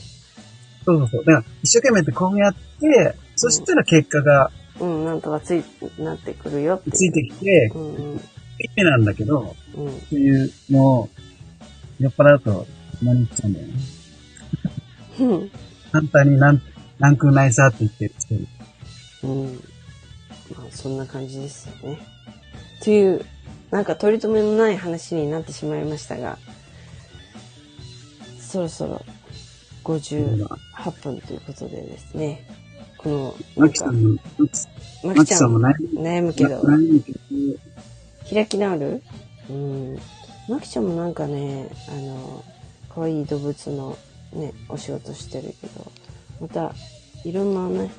[0.86, 1.26] そうそうそう。
[1.26, 5.64] だから、一生懸命ってこうやって、そしたら結果がうん、なんとかつい、
[5.98, 6.96] なってくるよっていう。
[6.96, 8.18] ついてきて、うんうん。
[8.18, 8.20] い
[8.76, 9.88] いなんだけど、うん。
[9.88, 11.10] っていうのを、
[12.00, 12.68] 酔っ払うと、
[13.02, 13.74] 何言っちゃうんだよね。
[15.20, 15.52] うん。
[15.92, 16.62] 簡単になん、
[17.00, 18.48] ナンクルナイサーって言ってる人に。
[19.28, 19.54] うん。
[20.56, 22.00] まあ、そんな感じですよね。
[22.84, 23.26] という、
[23.72, 26.38] なんか取り留めのない話になってしまいましたが、
[28.40, 29.02] そろそろ
[29.84, 30.48] 58
[31.04, 32.48] 分ということでですね、
[32.98, 34.20] この、マキさん、も、
[35.04, 36.62] まマキさんも悩むけど、
[38.30, 39.04] 開き直る？
[39.50, 40.00] うん。
[40.48, 42.44] まきちゃんもなんかね、あの、
[42.94, 43.98] 可愛い動物の
[44.34, 45.92] ね、お仕事してるけど、
[46.42, 46.74] また、
[47.26, 47.92] いろんなね、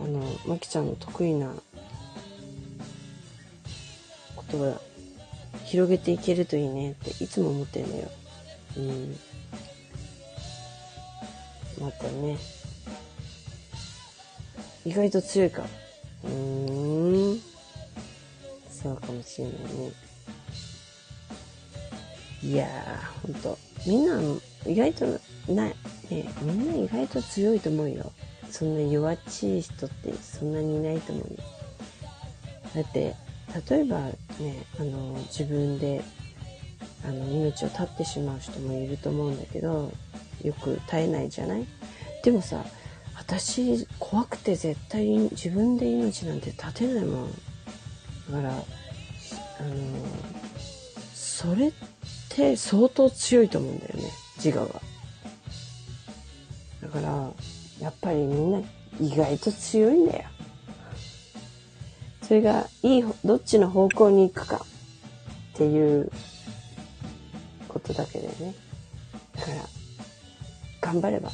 [0.00, 1.52] あの、まきちゃんの得意な
[4.34, 4.80] ことが
[5.64, 8.10] 広げていけるといいねっていつも思ってんだよ。
[8.76, 9.18] うん。
[11.80, 12.36] またね。
[14.84, 15.64] 意外と強いか。
[16.24, 17.40] うん。
[18.70, 19.92] そうかもしれないね。
[22.42, 23.58] いやー、ほんと。
[23.86, 24.20] みんな、
[24.66, 25.06] 意外と、
[25.52, 25.74] ない、
[26.10, 28.12] ね、みんな意外と強いと思うよ。
[28.50, 31.38] そんな弱っちい人ってそんなにいないと思うよ。
[32.74, 33.14] だって、
[33.70, 34.14] 例えばね、
[34.78, 36.02] あの、自分で、
[37.04, 39.92] あの、命を絶ってしまう人もいると思うんだけど、
[40.42, 41.66] よく絶えないじゃない？
[42.22, 42.64] でもさ、
[43.16, 47.30] 私、怖くて絶対自分で命なんて絶てないもん。
[48.30, 48.64] だから、あの、
[51.14, 51.72] それっ
[52.28, 54.80] て相当強いと思うんだよね、自我が。
[56.82, 57.32] だから、
[57.80, 58.60] やっぱりみんな
[59.00, 60.24] 意外と強いんだよ。
[62.22, 64.56] それがいい、どっちの方向に行くか
[65.54, 66.10] っていう
[67.68, 68.54] ことだけでね。
[69.36, 69.56] だから、
[70.80, 71.30] 頑張れば、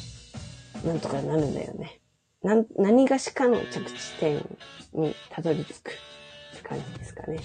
[0.85, 1.99] なんとかなるんだよね。
[2.43, 4.45] な、何がしかの着地点
[4.93, 5.93] にたどり着くっ
[6.57, 7.39] て感じですかね。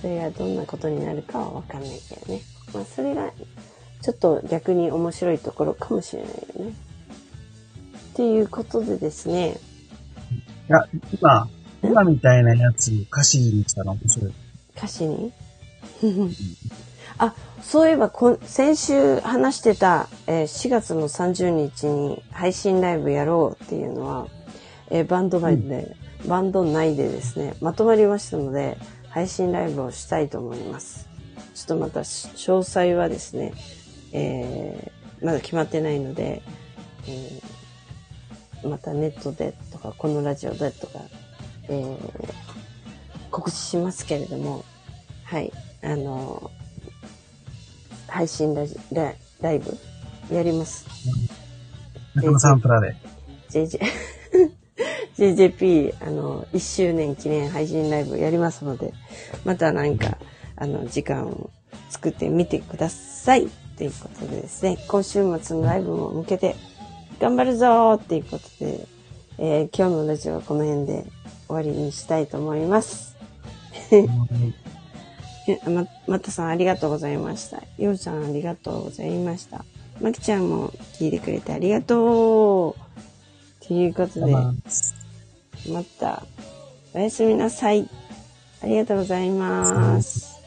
[0.00, 2.40] それがどんなことになるかはわかんないけどね。
[2.72, 3.32] まあ、それが、
[4.00, 6.87] ちょっと逆に面白いところかもしれないよね。
[8.18, 9.60] っていうことでですね、
[10.68, 10.84] いや、
[11.20, 11.48] 今、
[11.84, 14.32] 今みたいなやつ歌詞にしたら面白い。
[14.76, 15.32] 歌詞に？
[17.18, 24.26] あ、そういえばこん、先週話してた、えー4月の30日に配信ライブやろうっていうのは、
[24.90, 25.94] えーバンド内で、
[26.26, 28.78] バンド内でですね、まとまりましたので、
[29.10, 31.08] 配信ライブをしたいと思います。
[31.54, 33.52] ちょっとまたし詳細はですね、
[34.12, 36.42] えーまだ決まってないので、
[37.06, 37.57] えー
[38.64, 41.00] またネットでとか、このラジオでとか、
[41.68, 42.58] えー
[43.30, 44.64] 告知しますけれども、
[45.24, 45.52] はい、
[45.82, 46.50] あの、
[48.08, 49.76] 配信ラジラライブ
[50.34, 50.86] やります。
[52.14, 52.96] 中野サンプラで。
[53.50, 53.80] JJ、
[55.16, 58.92] JJP、あの、1周年記念配信ライブやりますので、
[59.44, 60.18] またなんか、
[60.56, 61.50] あの、時間を
[61.90, 63.48] 作ってみてください。
[63.76, 66.56] ということでですね、今週末のライブも向けて、
[67.20, 68.86] 頑張るぞーっていうことで、
[69.38, 71.04] えー今日のラジオはこの辺で
[71.48, 73.16] 終わりにしたいと思います。
[73.90, 74.06] え
[75.68, 77.62] ま、またさんありがとうございました。
[77.78, 79.64] ようさんありがとうございました。
[80.00, 82.76] まきちゃんも聞いてくれてありがと
[83.62, 84.54] うということで、ま
[85.98, 86.22] た、
[86.94, 87.88] おやすみなさい。
[88.62, 90.37] ありがとうございます。